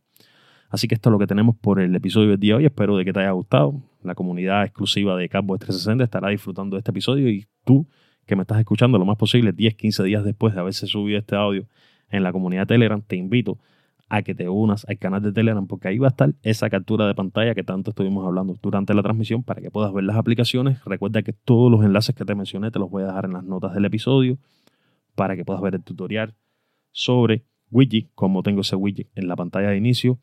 Así 0.69 0.87
que 0.87 0.95
esto 0.95 1.09
es 1.09 1.11
lo 1.11 1.19
que 1.19 1.27
tenemos 1.27 1.55
por 1.55 1.79
el 1.79 1.95
episodio 1.95 2.29
del 2.29 2.39
día 2.39 2.53
de 2.53 2.57
hoy. 2.57 2.65
Espero 2.65 2.95
de 2.95 3.03
que 3.03 3.11
te 3.11 3.19
haya 3.19 3.31
gustado. 3.31 3.81
La 4.03 4.15
comunidad 4.15 4.63
exclusiva 4.63 5.17
de 5.17 5.27
Cowboys 5.27 5.59
360 5.59 6.03
estará 6.03 6.29
disfrutando 6.29 6.75
de 6.75 6.79
este 6.79 6.91
episodio 6.91 7.29
y 7.29 7.47
tú 7.65 7.87
que 8.25 8.35
me 8.35 8.43
estás 8.43 8.59
escuchando 8.59 8.99
lo 8.99 9.05
más 9.05 9.17
posible 9.17 9.51
10, 9.51 9.73
15 9.75 10.03
días 10.03 10.23
después 10.23 10.53
de 10.53 10.59
haberse 10.59 10.85
subido 10.85 11.17
este 11.17 11.35
audio 11.35 11.65
en 12.09 12.23
la 12.23 12.31
comunidad 12.31 12.67
Telegram, 12.67 13.01
te 13.01 13.15
invito 13.15 13.57
a 14.07 14.21
que 14.21 14.35
te 14.35 14.47
unas 14.49 14.85
al 14.87 14.97
canal 14.97 15.21
de 15.21 15.31
Telegram 15.31 15.65
porque 15.65 15.87
ahí 15.87 15.97
va 15.97 16.07
a 16.07 16.09
estar 16.09 16.33
esa 16.43 16.69
captura 16.69 17.07
de 17.07 17.15
pantalla 17.15 17.55
que 17.55 17.63
tanto 17.63 17.91
estuvimos 17.91 18.25
hablando 18.25 18.57
durante 18.61 18.93
la 18.93 19.01
transmisión 19.03 19.43
para 19.43 19.61
que 19.61 19.71
puedas 19.71 19.91
ver 19.93 20.03
las 20.03 20.17
aplicaciones. 20.17 20.83
Recuerda 20.85 21.21
que 21.23 21.33
todos 21.33 21.71
los 21.71 21.83
enlaces 21.83 22.15
que 22.15 22.25
te 22.25 22.35
mencioné 22.35 22.71
te 22.71 22.79
los 22.79 22.89
voy 22.89 23.03
a 23.03 23.07
dejar 23.07 23.25
en 23.25 23.33
las 23.33 23.43
notas 23.43 23.73
del 23.73 23.85
episodio 23.85 24.37
para 25.15 25.35
que 25.35 25.45
puedas 25.45 25.61
ver 25.61 25.75
el 25.75 25.83
tutorial 25.83 26.35
sobre 26.91 27.45
widget, 27.71 28.07
como 28.15 28.43
tengo 28.43 28.61
ese 28.61 28.75
widget 28.75 29.07
en 29.15 29.27
la 29.27 29.35
pantalla 29.35 29.69
de 29.69 29.77
inicio, 29.77 30.19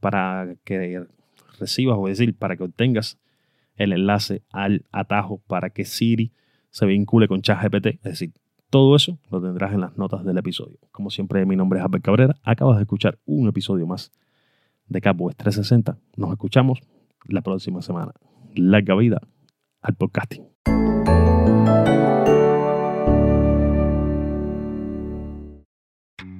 para 0.00 0.54
que 0.64 1.04
recibas 1.58 1.96
o 1.98 2.06
decir, 2.06 2.34
para 2.34 2.56
que 2.56 2.64
obtengas 2.64 3.18
el 3.76 3.92
enlace 3.92 4.42
al 4.50 4.84
atajo 4.92 5.40
para 5.46 5.70
que 5.70 5.84
Siri 5.84 6.32
se 6.70 6.86
vincule 6.86 7.28
con 7.28 7.42
ChatGPT, 7.42 7.86
es 7.86 8.02
decir, 8.02 8.32
Todo 8.68 8.94
eso 8.94 9.18
lo 9.30 9.42
tendrás 9.42 9.72
en 9.72 9.80
las 9.80 9.96
notas 9.96 10.24
del 10.24 10.38
episodio. 10.38 10.78
Como 10.92 11.10
siempre, 11.10 11.44
mi 11.44 11.56
nombre 11.56 11.80
es 11.80 11.84
Albert 11.84 12.04
Cabrera. 12.04 12.36
Acabas 12.44 12.76
de 12.76 12.82
escuchar 12.82 13.18
un 13.24 13.48
episodio 13.48 13.86
más 13.86 14.12
de 14.86 15.00
Capwest 15.00 15.38
360. 15.38 15.98
Nos 16.16 16.30
escuchamos 16.30 16.78
la 17.26 17.42
próxima 17.42 17.82
semana. 17.82 18.12
Larga 18.54 18.94
vida 18.94 19.20
al 19.82 19.94
podcasting. 19.94 20.49